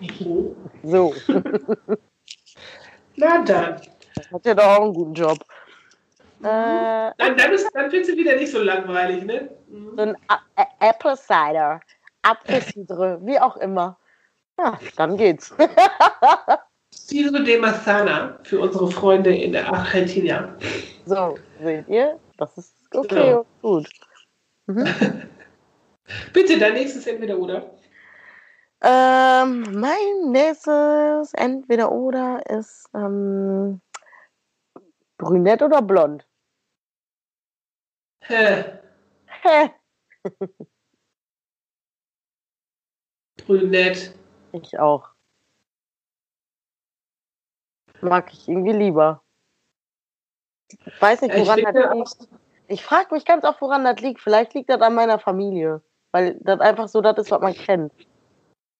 So. 0.82 1.14
Na 3.16 3.42
dann. 3.42 3.80
Hat 4.32 4.44
ja 4.46 4.54
doch 4.54 4.64
auch 4.64 4.82
einen 4.82 4.94
guten 4.94 5.14
Job. 5.14 5.38
Äh, 6.42 6.42
Dann, 6.42 7.36
dann, 7.36 7.52
ist, 7.52 7.68
dann 7.74 7.90
findest 7.90 8.12
du 8.12 8.16
wieder 8.16 8.36
nicht 8.36 8.52
so 8.52 8.62
langweilig, 8.62 9.24
ne? 9.24 9.50
Mhm. 9.68 9.96
so 9.96 10.02
ein 10.02 10.16
A 10.28 10.38
Ä- 10.56 10.66
Apple 10.90 11.16
Cider, 11.16 11.80
Apfelcidre, 12.22 13.18
wie 13.22 13.38
auch 13.40 13.56
immer. 13.56 13.98
Ja, 14.58 14.78
dann 14.96 15.16
geht's. 15.16 15.54
Ciro 16.94 17.38
de 17.38 17.58
Massana 17.58 18.38
für 18.42 18.60
unsere 18.60 18.90
Freunde 18.90 19.34
in 19.34 19.52
der 19.52 19.72
Argentina. 19.72 20.56
So, 21.04 21.38
seht 21.62 21.86
ihr? 21.88 22.18
Das 22.38 22.56
ist 22.58 22.74
okay 22.94 23.30
Ja. 23.30 23.38
und 23.38 23.46
gut. 23.62 23.90
Bitte, 26.32 26.58
dein 26.58 26.74
nächstes 26.74 27.06
entweder 27.06 27.38
oder. 27.38 27.70
Ähm, 28.82 29.80
mein 29.80 30.30
nächstes 30.30 31.32
entweder 31.34 31.92
oder 31.92 32.40
ist 32.48 32.88
ähm, 32.94 33.80
brünett 35.18 35.62
oder 35.62 35.82
blond. 35.82 36.26
Hä, 38.20 38.64
Hä? 39.26 39.70
brünett. 43.46 44.12
Ich 44.62 44.78
auch. 44.78 45.10
Mag 48.00 48.32
ich 48.32 48.48
irgendwie 48.48 48.72
lieber. 48.72 49.22
Ich 50.68 51.00
weiß 51.00 51.22
nicht, 51.22 51.34
Ich 51.34 51.46
woran 51.46 51.60
finde 51.60 51.72
das 51.72 52.18
liegt. 52.18 52.32
Ich 52.68 52.84
frage 52.84 53.14
mich 53.14 53.24
ganz 53.24 53.44
oft, 53.44 53.60
woran 53.60 53.84
das 53.84 54.00
liegt. 54.00 54.20
Vielleicht 54.20 54.54
liegt 54.54 54.68
das 54.70 54.80
an 54.80 54.94
meiner 54.94 55.18
Familie. 55.18 55.82
Weil 56.12 56.36
das 56.40 56.60
einfach 56.60 56.88
so 56.88 57.00
das 57.00 57.18
ist, 57.18 57.30
was 57.30 57.40
man 57.40 57.54
kennt. 57.54 57.92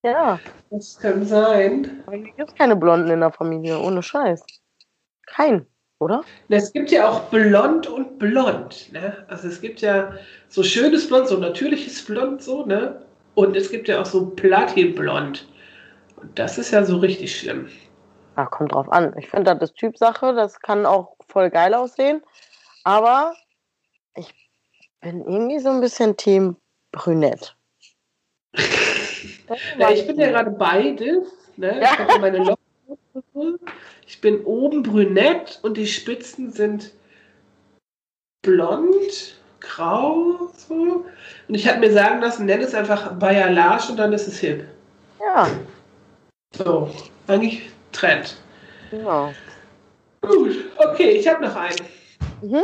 Ja, 0.02 0.38
Das 0.70 0.98
kann 0.98 1.24
sein. 1.24 2.02
weil 2.06 2.24
hier 2.24 2.32
gibt 2.34 2.56
keine 2.56 2.76
Blonden 2.76 3.10
in 3.10 3.20
der 3.20 3.32
Familie. 3.32 3.78
Ohne 3.78 4.02
Scheiß. 4.02 4.44
Kein, 5.26 5.66
oder? 5.98 6.22
Es 6.48 6.72
gibt 6.72 6.90
ja 6.90 7.08
auch 7.08 7.28
blond 7.30 7.86
und 7.88 8.18
blond. 8.18 8.92
Ne? 8.92 9.24
Also 9.28 9.48
es 9.48 9.60
gibt 9.60 9.80
ja 9.80 10.14
so 10.48 10.62
schönes 10.62 11.08
Blond, 11.08 11.28
so 11.28 11.38
natürliches 11.38 12.04
Blond, 12.04 12.42
so, 12.42 12.64
ne? 12.64 13.04
Und 13.34 13.56
es 13.56 13.70
gibt 13.70 13.88
ja 13.88 14.00
auch 14.00 14.06
so 14.06 14.30
Platinblond. 14.30 15.46
Und 16.16 16.38
das 16.38 16.58
ist 16.58 16.70
ja 16.70 16.84
so 16.84 16.98
richtig 16.98 17.38
schlimm. 17.38 17.68
Ja, 18.36 18.46
kommt 18.46 18.72
drauf 18.72 18.90
an. 18.90 19.14
Ich 19.18 19.28
finde, 19.28 19.54
das 19.54 19.70
ist 19.70 19.76
Typsache. 19.76 20.34
Das 20.34 20.60
kann 20.60 20.86
auch 20.86 21.16
voll 21.28 21.50
geil 21.50 21.74
aussehen. 21.74 22.22
Aber 22.84 23.34
ich 24.14 24.34
bin 25.00 25.20
irgendwie 25.24 25.58
so 25.58 25.70
ein 25.70 25.80
bisschen 25.80 26.16
Team 26.16 26.56
Brünett. 26.92 27.56
Ja, 29.78 29.90
ich 29.90 30.04
bin 30.08 30.18
ja 30.18 30.30
gerade 30.30 30.50
beides. 30.50 31.28
Ne? 31.56 31.80
Ja. 31.80 31.92
Ich 31.92 32.48
ja. 32.48 32.54
Ich 34.06 34.20
bin 34.20 34.44
oben 34.44 34.82
brünett 34.82 35.58
und 35.62 35.76
die 35.76 35.86
Spitzen 35.86 36.52
sind 36.52 36.92
blond, 38.42 39.36
grau, 39.60 40.50
so. 40.56 41.04
Und 41.48 41.54
ich 41.54 41.68
habe 41.68 41.80
mir 41.80 41.92
sagen 41.92 42.20
lassen, 42.20 42.46
nenn 42.46 42.60
es 42.60 42.74
einfach 42.74 43.14
Bayerlage 43.18 43.90
und 43.90 43.96
dann 43.96 44.12
ist 44.12 44.28
es 44.28 44.38
hip. 44.38 44.64
Ja, 45.20 45.48
So, 46.54 46.90
eigentlich 47.26 47.70
Trend. 47.92 48.36
genau. 48.90 49.34
Gut, 50.22 50.56
okay, 50.78 51.10
ich 51.10 51.28
habe 51.28 51.44
noch 51.44 51.54
einen. 51.54 51.78
Mhm. 52.40 52.62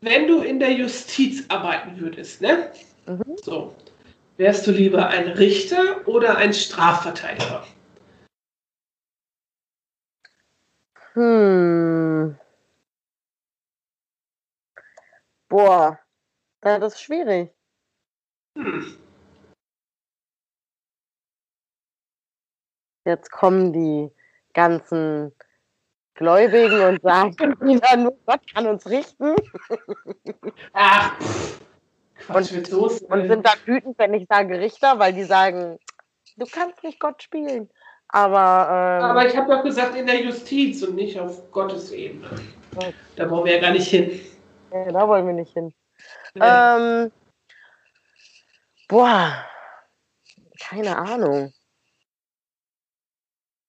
Wenn 0.00 0.26
du 0.26 0.40
in 0.42 0.58
der 0.58 0.72
Justiz 0.72 1.44
arbeiten 1.48 2.00
würdest, 2.00 2.40
ne? 2.40 2.70
Mhm. 3.06 3.36
So, 3.42 3.74
wärst 4.36 4.66
du 4.66 4.70
lieber 4.70 5.08
ein 5.08 5.28
Richter 5.28 6.06
oder 6.06 6.36
ein 6.36 6.54
Strafverteidiger? 6.54 7.66
Hm. 11.14 12.36
Boah, 15.48 15.98
das 16.60 16.94
ist 16.94 17.02
schwierig. 17.02 17.52
Hm. 18.56 18.96
Jetzt 23.04 23.30
kommen 23.30 23.72
die 23.72 24.10
ganzen 24.54 25.32
Gläubigen 26.14 26.80
und 26.82 27.02
sagen 27.02 27.34
wieder 27.60 27.96
nur 27.96 28.16
Gott 28.26 28.40
kann 28.52 28.66
uns 28.66 28.86
richten 28.88 29.34
Ach. 30.72 31.16
Quatsch 32.26 32.52
Und- 32.52 32.66
Soße. 32.66 33.06
und 33.06 33.28
sind 33.28 33.46
dann 33.46 33.58
wütend, 33.64 33.98
wenn 33.98 34.12
ich 34.14 34.26
sage 34.28 34.58
Richter, 34.58 34.98
weil 34.98 35.12
die 35.14 35.24
sagen, 35.24 35.78
du 36.36 36.44
kannst 36.46 36.82
nicht 36.84 37.00
Gott 37.00 37.22
spielen. 37.22 37.70
Aber, 38.08 38.98
ähm, 39.00 39.04
Aber 39.10 39.26
ich 39.26 39.36
habe 39.36 39.50
doch 39.54 39.62
gesagt, 39.62 39.94
in 39.96 40.06
der 40.06 40.20
Justiz 40.22 40.82
und 40.82 40.96
nicht 40.96 41.18
auf 41.18 41.50
Gottes 41.52 41.92
Ebene. 41.92 42.28
Okay. 42.76 42.92
Da 43.16 43.24
brauchen 43.24 43.46
wir 43.46 43.54
ja 43.54 43.60
gar 43.60 43.70
nicht 43.70 43.88
hin. 43.88 44.20
nee, 44.72 44.92
da 44.92 45.08
wollen 45.08 45.26
wir 45.26 45.32
nicht 45.32 45.52
hin. 45.54 45.72
Nee. 46.34 46.42
Ähm, 46.44 47.12
boah, 48.88 49.44
keine 50.60 50.96
Ahnung. 50.98 51.52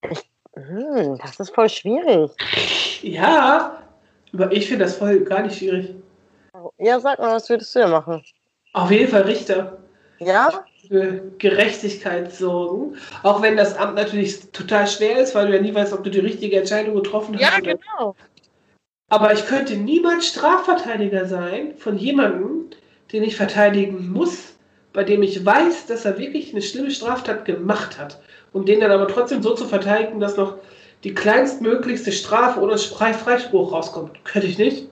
Ich, 0.09 0.29
hm, 0.55 1.17
das 1.21 1.39
ist 1.39 1.53
voll 1.53 1.69
schwierig. 1.69 2.31
Ja, 3.01 3.81
aber 4.33 4.51
ich 4.51 4.67
finde 4.67 4.85
das 4.85 4.97
voll 4.97 5.21
gar 5.21 5.43
nicht 5.43 5.57
schwierig. 5.57 5.95
Ja, 6.77 6.99
sag 6.99 7.19
mal, 7.19 7.35
was 7.35 7.49
würdest 7.49 7.73
du 7.75 7.79
denn 7.79 7.91
machen? 7.91 8.23
Auf 8.73 8.91
jeden 8.91 9.09
Fall 9.09 9.23
Richter. 9.23 9.77
Ja? 10.19 10.65
für 10.91 11.31
Gerechtigkeit 11.37 12.33
sorgen. 12.33 12.97
Auch 13.23 13.41
wenn 13.41 13.55
das 13.55 13.77
Amt 13.77 13.95
natürlich 13.95 14.51
total 14.51 14.87
schwer 14.87 15.19
ist, 15.19 15.33
weil 15.35 15.47
du 15.47 15.55
ja 15.55 15.61
nie 15.61 15.73
weißt, 15.73 15.93
ob 15.93 16.03
du 16.03 16.09
die 16.09 16.19
richtige 16.19 16.59
Entscheidung 16.59 16.95
getroffen 16.95 17.35
hast. 17.35 17.41
Ja, 17.41 17.59
genau. 17.59 18.15
Aber 19.07 19.33
ich 19.33 19.45
könnte 19.45 19.77
niemals 19.77 20.27
Strafverteidiger 20.27 21.25
sein 21.25 21.75
von 21.77 21.97
jemandem, 21.97 22.71
den 23.11 23.23
ich 23.23 23.35
verteidigen 23.35 24.11
muss, 24.11 24.55
bei 24.93 25.03
dem 25.03 25.23
ich 25.23 25.45
weiß, 25.45 25.85
dass 25.87 26.03
er 26.03 26.17
wirklich 26.17 26.51
eine 26.51 26.61
schlimme 26.61 26.91
Straftat 26.91 27.45
gemacht 27.45 27.97
hat. 27.97 28.21
Und 28.53 28.67
den 28.67 28.81
dann 28.81 28.91
aber 28.91 29.07
trotzdem 29.07 29.41
so 29.41 29.55
zu 29.55 29.65
verteidigen, 29.65 30.19
dass 30.19 30.37
noch 30.37 30.57
die 31.03 31.13
kleinstmöglichste 31.13 32.11
Strafe 32.11 32.59
oder 32.59 32.77
Frei- 32.77 33.13
Freispruch 33.13 33.71
rauskommt. 33.71 34.23
Könnte 34.25 34.47
ich 34.47 34.57
nicht. 34.57 34.89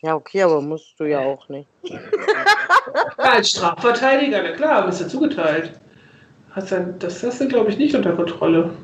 Ja, 0.00 0.16
okay, 0.16 0.42
aber 0.42 0.60
musst 0.60 0.98
du 0.98 1.04
ja 1.04 1.20
auch 1.20 1.48
nicht. 1.48 1.68
Ja, 1.84 2.00
als 3.18 3.50
Strafverteidiger, 3.50 4.42
na 4.42 4.52
klar, 4.52 4.86
bist 4.86 5.00
du 5.00 5.08
zugeteilt. 5.08 5.80
Hast 6.50 6.72
dann, 6.72 6.98
das 6.98 7.22
hast 7.22 7.40
du, 7.40 7.48
glaube 7.48 7.70
ich, 7.70 7.78
nicht 7.78 7.94
unter 7.94 8.14
Kontrolle. 8.14 8.76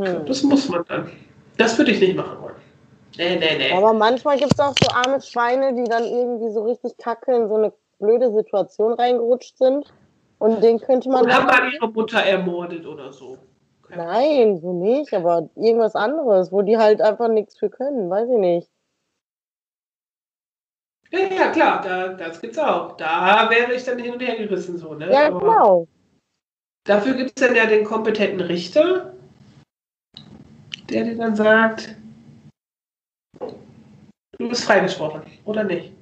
Hm. 0.00 0.26
Das 0.26 0.42
muss 0.42 0.68
man 0.68 0.84
dann. 0.88 1.10
Das 1.56 1.76
würde 1.78 1.92
ich 1.92 2.00
nicht 2.00 2.16
machen 2.16 2.40
wollen. 2.40 2.54
Nee, 3.16 3.36
nee, 3.36 3.58
nee. 3.58 3.72
Aber 3.72 3.92
manchmal 3.92 4.38
gibt 4.38 4.52
es 4.52 4.60
auch 4.60 4.74
so 4.80 4.88
arme 4.90 5.20
Schweine, 5.20 5.74
die 5.74 5.84
dann 5.84 6.04
irgendwie 6.04 6.52
so 6.52 6.64
richtig 6.64 6.96
kacke 6.98 7.34
in 7.34 7.48
so 7.48 7.56
eine 7.56 7.72
blöde 7.98 8.32
Situation 8.32 8.92
reingerutscht 8.92 9.58
sind. 9.58 9.92
Und 10.40 10.62
den 10.62 10.80
könnte 10.80 11.08
man. 11.10 11.24
Und 11.24 11.34
haben 11.34 11.46
mal 11.46 11.72
ihre 11.72 11.88
Mutter 11.88 12.18
ermordet 12.18 12.86
oder 12.86 13.12
so. 13.12 13.38
Nein, 13.90 14.58
so 14.60 14.72
nicht, 14.72 15.12
aber 15.12 15.50
irgendwas 15.54 15.94
anderes, 15.94 16.50
wo 16.50 16.62
die 16.62 16.78
halt 16.78 17.02
einfach 17.02 17.28
nichts 17.28 17.58
für 17.58 17.68
können, 17.68 18.08
weiß 18.08 18.28
ich 18.28 18.38
nicht. 18.38 18.70
Ja, 21.10 21.18
ja, 21.18 21.50
klar, 21.50 21.82
da, 21.82 22.08
das 22.08 22.40
gibt's 22.40 22.58
auch. 22.58 22.96
Da 22.96 23.50
wäre 23.50 23.74
ich 23.74 23.84
dann 23.84 23.98
hin 23.98 24.14
und 24.14 24.20
her 24.20 24.36
gerissen, 24.36 24.78
so, 24.78 24.94
ne? 24.94 25.12
Ja, 25.12 25.26
Aber 25.26 25.40
genau. 25.40 25.88
Dafür 26.84 27.14
gibt 27.14 27.30
es 27.30 27.46
dann 27.46 27.54
ja 27.54 27.66
den 27.66 27.84
kompetenten 27.84 28.40
Richter, 28.40 29.12
der 30.88 31.04
dir 31.04 31.16
dann 31.16 31.36
sagt, 31.36 31.96
du 34.38 34.48
bist 34.48 34.64
freigesprochen, 34.64 35.22
oder 35.44 35.64
nicht? 35.64 35.92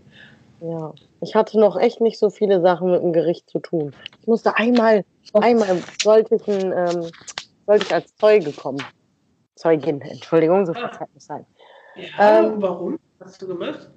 Ja. 0.61 0.93
Ich 1.21 1.35
hatte 1.35 1.59
noch 1.59 1.77
echt 1.77 2.01
nicht 2.01 2.19
so 2.19 2.31
viele 2.31 2.61
Sachen 2.61 2.91
mit 2.91 3.03
dem 3.03 3.13
Gericht 3.13 3.49
zu 3.49 3.59
tun. 3.59 3.95
Ich 4.21 4.27
musste 4.27 4.57
einmal, 4.57 5.05
einmal 5.33 5.83
sollte 6.03 6.37
ich, 6.37 6.49
ein, 6.49 6.73
ähm, 6.73 7.11
sollte 7.67 7.85
ich 7.87 7.95
als 7.95 8.15
Zeuge 8.17 8.53
kommen. 8.53 8.83
Zeugin, 9.57 10.01
Entschuldigung, 10.01 10.67
so 10.67 10.75
viel 10.75 10.91
Zeit 10.91 11.09
muss 11.15 11.27
sein. 11.27 11.47
Ja, 11.97 12.41
Ähm, 12.41 12.63
warum? 12.63 12.99
Was 13.19 13.29
hast 13.29 13.43
du 13.43 13.49
gemacht? 13.49 13.91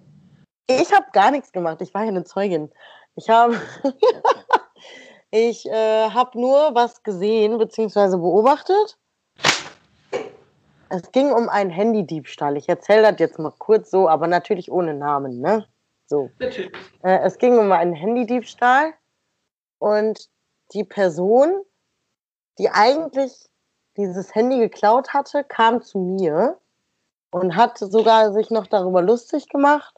Ich 0.67 0.91
habe 0.91 1.05
gar 1.13 1.31
nichts 1.31 1.51
gemacht. 1.51 1.81
Ich 1.81 1.93
war 1.93 2.03
ja 2.03 2.09
eine 2.09 2.23
Zeugin. 2.23 2.71
Ich 3.15 3.29
habe 3.29 3.55
ich 5.31 5.65
äh, 5.67 6.09
habe 6.09 6.39
nur 6.39 6.73
was 6.73 7.03
gesehen 7.03 7.57
bzw. 7.57 8.17
beobachtet. 8.17 8.97
Es 10.89 11.11
ging 11.11 11.31
um 11.31 11.47
einen 11.47 11.69
Handydiebstahl. 11.69 12.57
Ich 12.57 12.67
erzähle 12.67 13.03
das 13.11 13.19
jetzt 13.19 13.39
mal 13.39 13.53
kurz 13.57 13.91
so, 13.91 14.09
aber 14.09 14.27
natürlich 14.27 14.71
ohne 14.71 14.93
Namen, 14.93 15.39
ne? 15.39 15.65
So. 16.11 16.29
Natürlich. 16.39 16.73
Äh, 17.03 17.19
es 17.23 17.37
ging 17.37 17.57
um 17.57 17.71
einen 17.71 17.93
Handydiebstahl 17.93 18.93
und 19.79 20.27
die 20.73 20.83
Person, 20.83 21.63
die 22.59 22.69
eigentlich 22.69 23.49
dieses 23.95 24.35
Handy 24.35 24.59
geklaut 24.59 25.13
hatte, 25.13 25.45
kam 25.45 25.81
zu 25.81 25.99
mir 25.99 26.57
und 27.31 27.55
hat 27.55 27.77
sogar 27.77 28.33
sich 28.33 28.51
noch 28.51 28.67
darüber 28.67 29.01
lustig 29.01 29.47
gemacht, 29.47 29.95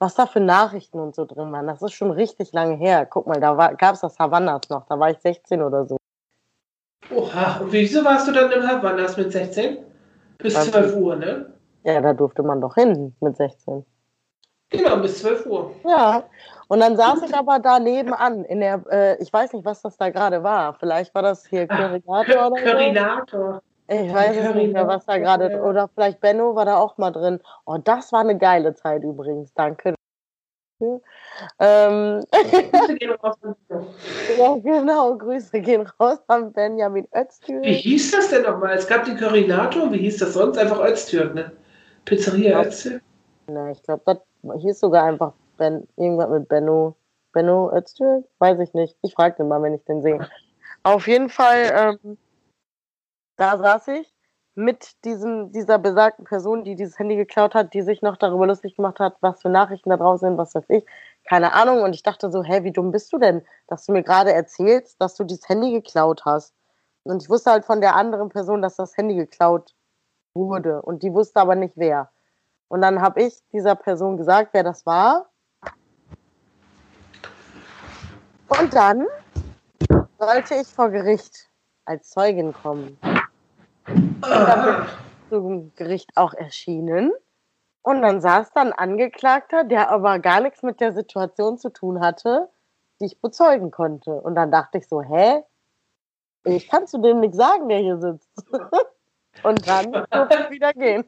was 0.00 0.16
da 0.16 0.26
für 0.26 0.40
Nachrichten 0.40 0.98
und 0.98 1.14
so 1.14 1.24
drin 1.24 1.52
waren. 1.52 1.68
Das 1.68 1.80
ist 1.82 1.92
schon 1.92 2.10
richtig 2.10 2.52
lange 2.52 2.74
her. 2.74 3.06
Guck 3.06 3.28
mal, 3.28 3.38
da 3.38 3.54
gab 3.74 3.94
es 3.94 4.00
das 4.00 4.18
Havannas 4.18 4.62
noch, 4.70 4.86
da 4.88 4.98
war 4.98 5.10
ich 5.10 5.20
16 5.20 5.62
oder 5.62 5.86
so. 5.86 5.96
Oha, 7.14 7.60
und 7.60 7.70
wieso 7.70 8.04
warst 8.04 8.26
du 8.26 8.32
dann 8.32 8.50
im 8.50 8.66
Havannas 8.66 9.16
mit 9.16 9.30
16? 9.30 9.78
Bis 10.38 10.56
Also- 10.56 10.72
12 10.72 10.96
Uhr, 10.96 11.14
ne? 11.14 11.54
Ja, 11.84 12.00
da 12.00 12.12
durfte 12.12 12.42
man 12.42 12.60
doch 12.60 12.74
hin 12.74 13.14
mit 13.20 13.36
16. 13.36 13.86
Genau, 14.76 14.96
bis 14.96 15.20
12 15.20 15.46
Uhr. 15.46 15.72
Ja, 15.84 16.24
und 16.68 16.80
dann 16.80 16.96
saß 16.96 17.22
ich 17.22 17.34
aber 17.34 17.58
da 17.58 17.78
nebenan 17.78 18.44
in 18.44 18.60
der, 18.60 18.82
äh, 18.90 19.22
ich 19.22 19.32
weiß 19.32 19.52
nicht, 19.52 19.64
was 19.64 19.82
das 19.82 19.96
da 19.96 20.10
gerade 20.10 20.42
war. 20.42 20.74
Vielleicht 20.74 21.14
war 21.14 21.22
das 21.22 21.46
hier 21.46 21.66
Currygator 21.66 22.48
oder 22.48 22.56
so. 22.56 22.70
Curinator. 22.70 23.62
Ich 23.86 24.12
weiß 24.12 24.36
es 24.36 24.54
nicht 24.54 24.72
mehr, 24.72 24.88
was 24.88 25.04
da 25.04 25.18
gerade, 25.18 25.60
oder 25.62 25.88
vielleicht 25.94 26.20
Benno 26.20 26.54
war 26.54 26.64
da 26.64 26.78
auch 26.78 26.96
mal 26.96 27.10
drin. 27.10 27.40
Oh, 27.66 27.76
das 27.76 28.12
war 28.12 28.20
eine 28.20 28.38
geile 28.38 28.74
Zeit 28.74 29.02
übrigens, 29.02 29.52
danke. 29.52 29.94
Ähm, 31.58 32.20
Grüße 32.30 32.94
gehen 32.96 33.12
raus 33.12 33.36
an 33.42 33.54
ja, 34.38 34.56
genau, 34.56 35.16
Grüße 35.16 35.60
gehen 35.60 35.86
raus 36.00 36.18
an 36.26 36.52
Benjamin 36.52 37.06
Wie 37.12 37.18
Öztürk. 37.20 37.64
hieß 37.64 38.10
das 38.10 38.30
denn 38.30 38.42
nochmal? 38.42 38.74
Es 38.76 38.86
gab 38.86 39.04
die 39.04 39.14
Curinator, 39.14 39.92
wie 39.92 39.98
hieß 39.98 40.18
das 40.18 40.34
sonst? 40.34 40.58
Einfach 40.58 40.80
Öztürk, 40.80 41.34
ne? 41.34 41.52
Pizzeria 42.04 42.62
Ja. 42.62 42.66
Öztürk. 42.66 43.02
Ne, 43.46 43.72
ich 43.72 43.82
glaube, 43.82 44.02
das 44.04 44.62
hieß 44.62 44.80
sogar 44.80 45.04
einfach 45.04 45.32
ben, 45.56 45.86
irgendwas 45.96 46.30
mit 46.30 46.48
Benno. 46.48 46.96
Benno 47.32 47.70
Öztürk? 47.74 48.24
Weiß 48.38 48.58
ich 48.60 48.72
nicht. 48.74 48.96
Ich 49.02 49.14
frage 49.14 49.36
den 49.36 49.48
mal, 49.48 49.60
wenn 49.62 49.74
ich 49.74 49.84
den 49.84 50.02
sehe. 50.02 50.26
Auf 50.84 51.06
jeden 51.08 51.28
Fall, 51.28 51.98
ähm, 52.04 52.18
da 53.36 53.58
saß 53.58 53.88
ich 53.88 54.14
mit 54.54 55.04
diesem, 55.04 55.50
dieser 55.50 55.78
besagten 55.78 56.24
Person, 56.24 56.62
die 56.62 56.76
dieses 56.76 56.98
Handy 56.98 57.16
geklaut 57.16 57.54
hat, 57.54 57.74
die 57.74 57.82
sich 57.82 58.02
noch 58.02 58.16
darüber 58.16 58.46
lustig 58.46 58.76
gemacht 58.76 59.00
hat, 59.00 59.16
was 59.20 59.42
für 59.42 59.48
Nachrichten 59.48 59.90
da 59.90 59.96
draußen 59.96 60.28
sind, 60.28 60.38
was 60.38 60.54
weiß 60.54 60.66
ich. 60.68 60.84
Keine 61.24 61.52
Ahnung. 61.54 61.82
Und 61.82 61.94
ich 61.94 62.04
dachte 62.04 62.30
so, 62.30 62.44
hä, 62.44 62.62
wie 62.62 62.70
dumm 62.70 62.92
bist 62.92 63.12
du 63.12 63.18
denn, 63.18 63.44
dass 63.66 63.84
du 63.86 63.92
mir 63.92 64.04
gerade 64.04 64.32
erzählst, 64.32 65.00
dass 65.00 65.16
du 65.16 65.24
dieses 65.24 65.48
Handy 65.48 65.72
geklaut 65.72 66.24
hast. 66.24 66.54
Und 67.02 67.22
ich 67.22 67.28
wusste 67.28 67.50
halt 67.50 67.64
von 67.64 67.80
der 67.80 67.96
anderen 67.96 68.28
Person, 68.28 68.62
dass 68.62 68.76
das 68.76 68.96
Handy 68.96 69.16
geklaut 69.16 69.74
wurde. 70.34 70.82
Und 70.82 71.02
die 71.02 71.12
wusste 71.12 71.40
aber 71.40 71.56
nicht 71.56 71.76
wer. 71.76 72.10
Und 72.74 72.82
dann 72.82 73.00
habe 73.00 73.22
ich 73.22 73.40
dieser 73.52 73.76
Person 73.76 74.16
gesagt, 74.16 74.48
wer 74.50 74.64
das 74.64 74.84
war. 74.84 75.30
Und 78.48 78.74
dann 78.74 79.06
sollte 80.18 80.56
ich 80.56 80.66
vor 80.66 80.90
Gericht 80.90 81.48
als 81.84 82.10
Zeugin 82.10 82.52
kommen. 82.52 82.98
Ah, 84.22 84.86
Zum 85.30 85.72
Gericht 85.76 86.10
auch 86.16 86.34
erschienen. 86.34 87.12
Und 87.82 88.02
dann 88.02 88.20
saß 88.20 88.50
dann 88.54 88.72
Angeklagter, 88.72 89.62
der 89.62 89.92
aber 89.92 90.18
gar 90.18 90.40
nichts 90.40 90.64
mit 90.64 90.80
der 90.80 90.92
Situation 90.92 91.58
zu 91.58 91.70
tun 91.70 92.00
hatte, 92.00 92.48
die 93.00 93.04
ich 93.04 93.20
bezeugen 93.20 93.70
konnte. 93.70 94.20
Und 94.20 94.34
dann 94.34 94.50
dachte 94.50 94.78
ich 94.78 94.88
so, 94.88 95.00
hä? 95.00 95.44
Ich 96.42 96.68
kann 96.68 96.88
zu 96.88 97.00
dem 97.00 97.20
nichts 97.20 97.36
sagen, 97.36 97.68
der 97.68 97.78
hier 97.78 97.98
sitzt. 97.98 98.32
Und 99.44 99.68
dann 99.68 99.92
durfte 99.92 100.42
ich 100.42 100.50
wieder 100.50 100.72
gehen. 100.72 101.04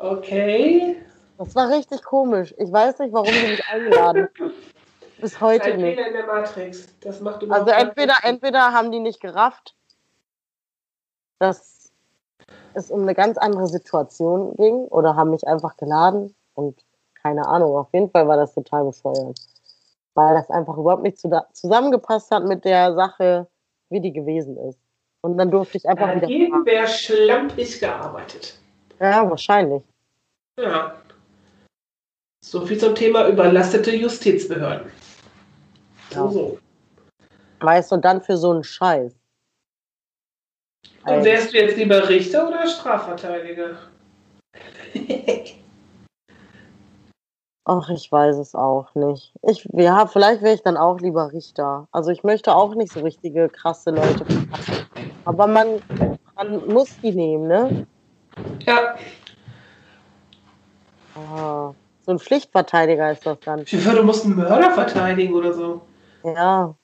Okay. 0.00 0.96
Das 1.38 1.54
war 1.54 1.70
richtig 1.70 2.02
komisch. 2.02 2.54
Ich 2.58 2.70
weiß 2.70 2.98
nicht, 2.98 3.12
warum 3.12 3.28
die 3.28 3.50
mich 3.50 3.64
eingeladen 3.66 4.28
haben. 4.38 4.52
Bis 5.20 5.40
heute 5.40 5.72
Ein 5.72 5.80
nicht. 5.80 5.96
Fehler 5.96 6.08
in 6.08 6.12
der 6.14 6.26
Matrix. 6.26 6.88
Das 7.00 7.20
macht 7.20 7.42
Also 7.50 7.70
entweder, 7.70 8.14
entweder 8.22 8.72
haben 8.72 8.90
die 8.90 9.00
nicht 9.00 9.20
gerafft, 9.20 9.74
dass 11.38 11.92
es 12.74 12.90
um 12.90 13.02
eine 13.02 13.14
ganz 13.14 13.36
andere 13.36 13.66
Situation 13.66 14.54
ging 14.56 14.84
oder 14.86 15.16
haben 15.16 15.30
mich 15.30 15.46
einfach 15.46 15.76
geladen 15.76 16.34
und 16.54 16.78
keine 17.22 17.46
Ahnung. 17.46 17.76
Auf 17.76 17.88
jeden 17.92 18.10
Fall 18.10 18.26
war 18.28 18.36
das 18.36 18.54
total 18.54 18.84
bescheuert. 18.84 19.38
Weil 20.14 20.34
das 20.34 20.50
einfach 20.50 20.76
überhaupt 20.76 21.02
nicht 21.02 21.18
zu, 21.18 21.30
zusammengepasst 21.52 22.30
hat 22.30 22.44
mit 22.44 22.64
der 22.64 22.94
Sache, 22.94 23.46
wie 23.90 24.00
die 24.00 24.12
gewesen 24.12 24.56
ist. 24.56 24.78
Und 25.22 25.36
dann 25.36 25.50
durfte 25.50 25.76
ich 25.76 25.88
einfach 25.88 26.08
Da 26.08 26.14
hat 26.14 26.22
wieder. 26.22 26.28
irgendwer 26.28 26.86
schlampig 26.86 27.78
gearbeitet. 27.78 28.58
Ja, 29.00 29.28
wahrscheinlich. 29.28 29.82
Ja. 30.58 31.00
So 32.44 32.66
viel 32.66 32.78
zum 32.78 32.94
Thema 32.94 33.28
überlastete 33.28 33.94
Justizbehörden. 33.94 34.90
So, 36.10 36.24
Ja. 36.24 36.30
so. 36.30 36.58
Weißt 37.60 37.92
du, 37.92 37.96
dann 37.98 38.22
für 38.22 38.36
so 38.36 38.50
einen 38.50 38.64
Scheiß. 38.64 39.14
Und 41.04 41.24
wärst 41.24 41.52
du 41.52 41.58
jetzt 41.58 41.76
lieber 41.76 42.08
Richter 42.08 42.48
oder 42.48 42.66
Strafverteidiger? 42.66 43.76
Ach, 47.66 47.88
ich 47.90 48.10
weiß 48.10 48.36
es 48.36 48.54
auch 48.54 48.94
nicht. 48.94 49.32
Ich, 49.42 49.68
ja, 49.72 50.06
vielleicht 50.06 50.42
wäre 50.42 50.54
ich 50.54 50.62
dann 50.62 50.76
auch 50.76 50.98
lieber 50.98 51.32
Richter. 51.32 51.86
Also 51.92 52.10
ich 52.10 52.24
möchte 52.24 52.54
auch 52.54 52.74
nicht 52.74 52.92
so 52.92 53.00
richtige 53.00 53.48
krasse 53.48 53.90
Leute. 53.90 54.24
Aber 55.24 55.46
man, 55.46 55.80
man 56.34 56.66
muss 56.66 56.98
die 57.02 57.12
nehmen, 57.12 57.46
ne? 57.46 57.86
Ja. 58.66 58.94
Ah, 61.14 61.74
so 62.06 62.12
ein 62.12 62.18
Pflichtverteidiger 62.18 63.10
ist 63.12 63.26
das 63.26 63.38
dann. 63.40 63.60
Ich 63.60 63.74
hoffe, 63.74 63.96
du 63.96 64.02
musst 64.02 64.24
einen 64.24 64.36
Mörder 64.36 64.70
verteidigen 64.72 65.34
oder 65.34 65.52
so. 65.52 65.82
Ja. 66.24 66.74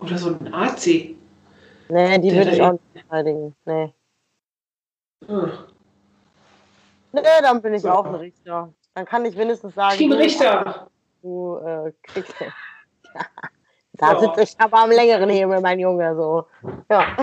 Oder 0.00 0.18
so 0.18 0.28
einen 0.28 0.44
Nazi. 0.50 1.16
Nee, 1.88 2.18
die 2.18 2.32
würde 2.34 2.50
ich 2.50 2.62
auch 2.62 2.72
nicht 2.72 2.82
verteidigen. 2.92 3.54
Nee. 3.64 3.92
Hm. 5.26 5.50
Nee, 7.12 7.20
dann 7.42 7.60
bin 7.60 7.74
ich 7.74 7.86
auch 7.88 8.06
ein 8.06 8.14
Richter. 8.14 8.72
Dann 8.94 9.04
kann 9.04 9.24
ich 9.24 9.36
wenigstens 9.36 9.74
sagen, 9.74 9.96
Team 9.96 10.12
Richter. 10.12 10.88
du 11.22 11.56
äh, 11.58 11.92
kriegst. 12.02 12.34
da 13.94 14.14
So. 14.18 14.20
sitze 14.20 14.42
ich 14.42 14.54
aber 14.60 14.78
am 14.84 14.90
längeren 14.90 15.28
Hebel, 15.28 15.60
mein 15.60 15.78
Junge. 15.80 16.14
So. 16.16 16.46
Ja. 16.88 17.16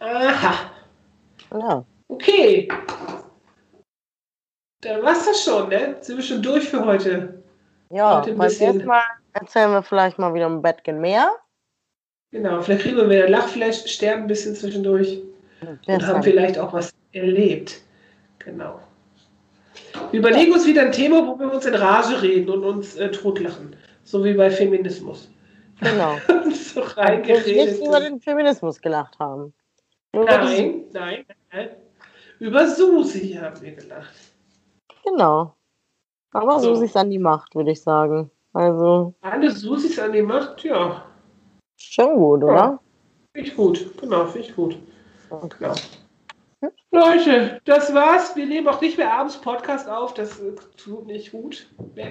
Aha. 0.00 0.54
Ja. 1.52 1.84
Okay. 2.08 2.68
Dann 4.80 5.02
war's 5.02 5.24
das 5.24 5.42
schon, 5.42 5.68
ne? 5.68 5.96
Sind 6.00 6.16
wir 6.16 6.24
schon 6.24 6.42
durch 6.42 6.68
für 6.68 6.84
heute. 6.84 7.42
Ja, 7.90 8.20
Heute 8.20 8.34
beim 8.34 8.48
nächsten 8.48 8.84
Mal 8.84 9.02
erzählen 9.32 9.70
wir 9.70 9.82
vielleicht 9.82 10.18
mal 10.18 10.34
wieder 10.34 10.46
ein 10.46 10.62
Bettchen 10.62 11.00
mehr. 11.00 11.32
Genau, 12.32 12.60
vielleicht 12.60 12.82
kriegen 12.82 12.96
wir 12.96 13.08
wieder 13.08 13.28
Lachflash, 13.28 13.86
sterben 13.86 14.22
ein 14.22 14.26
bisschen 14.26 14.54
zwischendurch 14.54 15.22
und 15.86 16.06
haben 16.06 16.22
vielleicht 16.22 16.58
auch 16.58 16.72
was 16.72 16.92
erlebt. 17.12 17.80
Genau. 18.40 18.80
Wir 20.10 20.20
überlegen 20.20 20.52
uns 20.52 20.66
wieder 20.66 20.82
ein 20.82 20.92
Thema, 20.92 21.26
wo 21.26 21.38
wir 21.38 21.52
uns 21.52 21.64
in 21.64 21.74
Rage 21.74 22.20
reden 22.22 22.50
und 22.50 22.64
uns 22.64 22.96
äh, 22.96 23.10
totlachen. 23.10 23.76
So 24.04 24.24
wie 24.24 24.34
bei 24.34 24.50
Feminismus. 24.50 25.30
Genau. 25.80 26.16
so 26.52 26.80
Wir 26.80 26.96
reingeredet. 26.96 27.78
nicht 27.78 27.86
über 27.86 28.00
den 28.00 28.20
Feminismus 28.20 28.80
gelacht 28.80 29.18
haben. 29.18 29.52
Nein, 30.24 30.84
nein, 30.92 31.24
nein. 31.52 31.68
Über 32.38 32.66
Susi 32.66 33.32
haben 33.40 33.60
wir 33.60 33.72
gelacht. 33.72 34.14
Genau. 35.04 35.54
Aber 36.32 36.60
So. 36.60 36.74
sich 36.74 36.94
an 36.96 37.10
die 37.10 37.18
Macht, 37.18 37.54
würde 37.54 37.70
ich 37.72 37.82
sagen. 37.82 38.30
Also, 38.52 39.14
Alle 39.20 39.50
Susis 39.50 39.98
an 39.98 40.12
die 40.12 40.22
Macht, 40.22 40.62
ja, 40.64 41.04
schon 41.78 42.16
gut, 42.16 42.42
oder? 42.44 42.80
finde 43.34 43.48
ich 43.50 43.56
gut. 43.56 44.00
Genau, 44.00 44.24
finde 44.26 44.48
ich 44.48 44.56
gut. 44.56 44.78
Okay. 45.30 45.56
Genau. 45.60 45.74
Leute, 46.90 47.60
das 47.66 47.92
war's. 47.92 48.34
Wir 48.34 48.46
nehmen 48.46 48.66
auch 48.68 48.80
nicht 48.80 48.96
mehr 48.96 49.12
abends 49.12 49.36
Podcast 49.36 49.88
auf. 49.88 50.14
Das 50.14 50.40
äh, 50.40 50.54
tut 50.78 51.06
nicht 51.06 51.30
gut. 51.30 51.66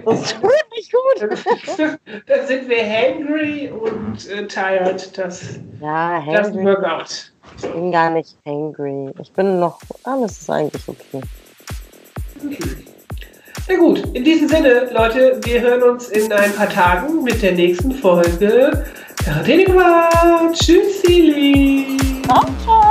Das 0.06 0.34
tut 0.36 0.52
nicht 0.76 0.94
gut. 0.94 1.30
Dann 2.28 2.46
sind 2.48 2.70
wir 2.70 2.84
hangry 2.88 3.72
und 3.72 4.30
äh, 4.30 4.46
tired. 4.48 5.18
Das 5.18 5.60
Ja, 5.82 6.22
hangry. 6.24 6.64
work 6.64 6.84
out. 6.84 7.32
Ich 7.58 7.72
bin 7.72 7.92
gar 7.92 8.10
nicht 8.10 8.36
hangry. 8.46 9.12
Ich 9.22 9.32
bin 9.32 9.60
noch, 9.60 9.80
alles 10.04 10.42
ist 10.42 10.50
eigentlich 10.50 10.84
okay. 10.88 11.22
Na 13.68 13.76
gut, 13.78 14.00
in 14.14 14.24
diesem 14.24 14.48
Sinne, 14.48 14.90
Leute, 14.94 15.40
wir 15.44 15.62
hören 15.62 15.84
uns 15.84 16.10
in 16.10 16.32
ein 16.32 16.54
paar 16.54 16.70
Tagen 16.70 17.24
mit 17.24 17.42
der 17.42 17.54
nächsten 17.54 17.92
Folge. 17.94 18.84
Tschüss, 20.54 21.02
Silly. 21.02 21.98
Ciao, 22.28 22.46
ciao. 22.64 22.85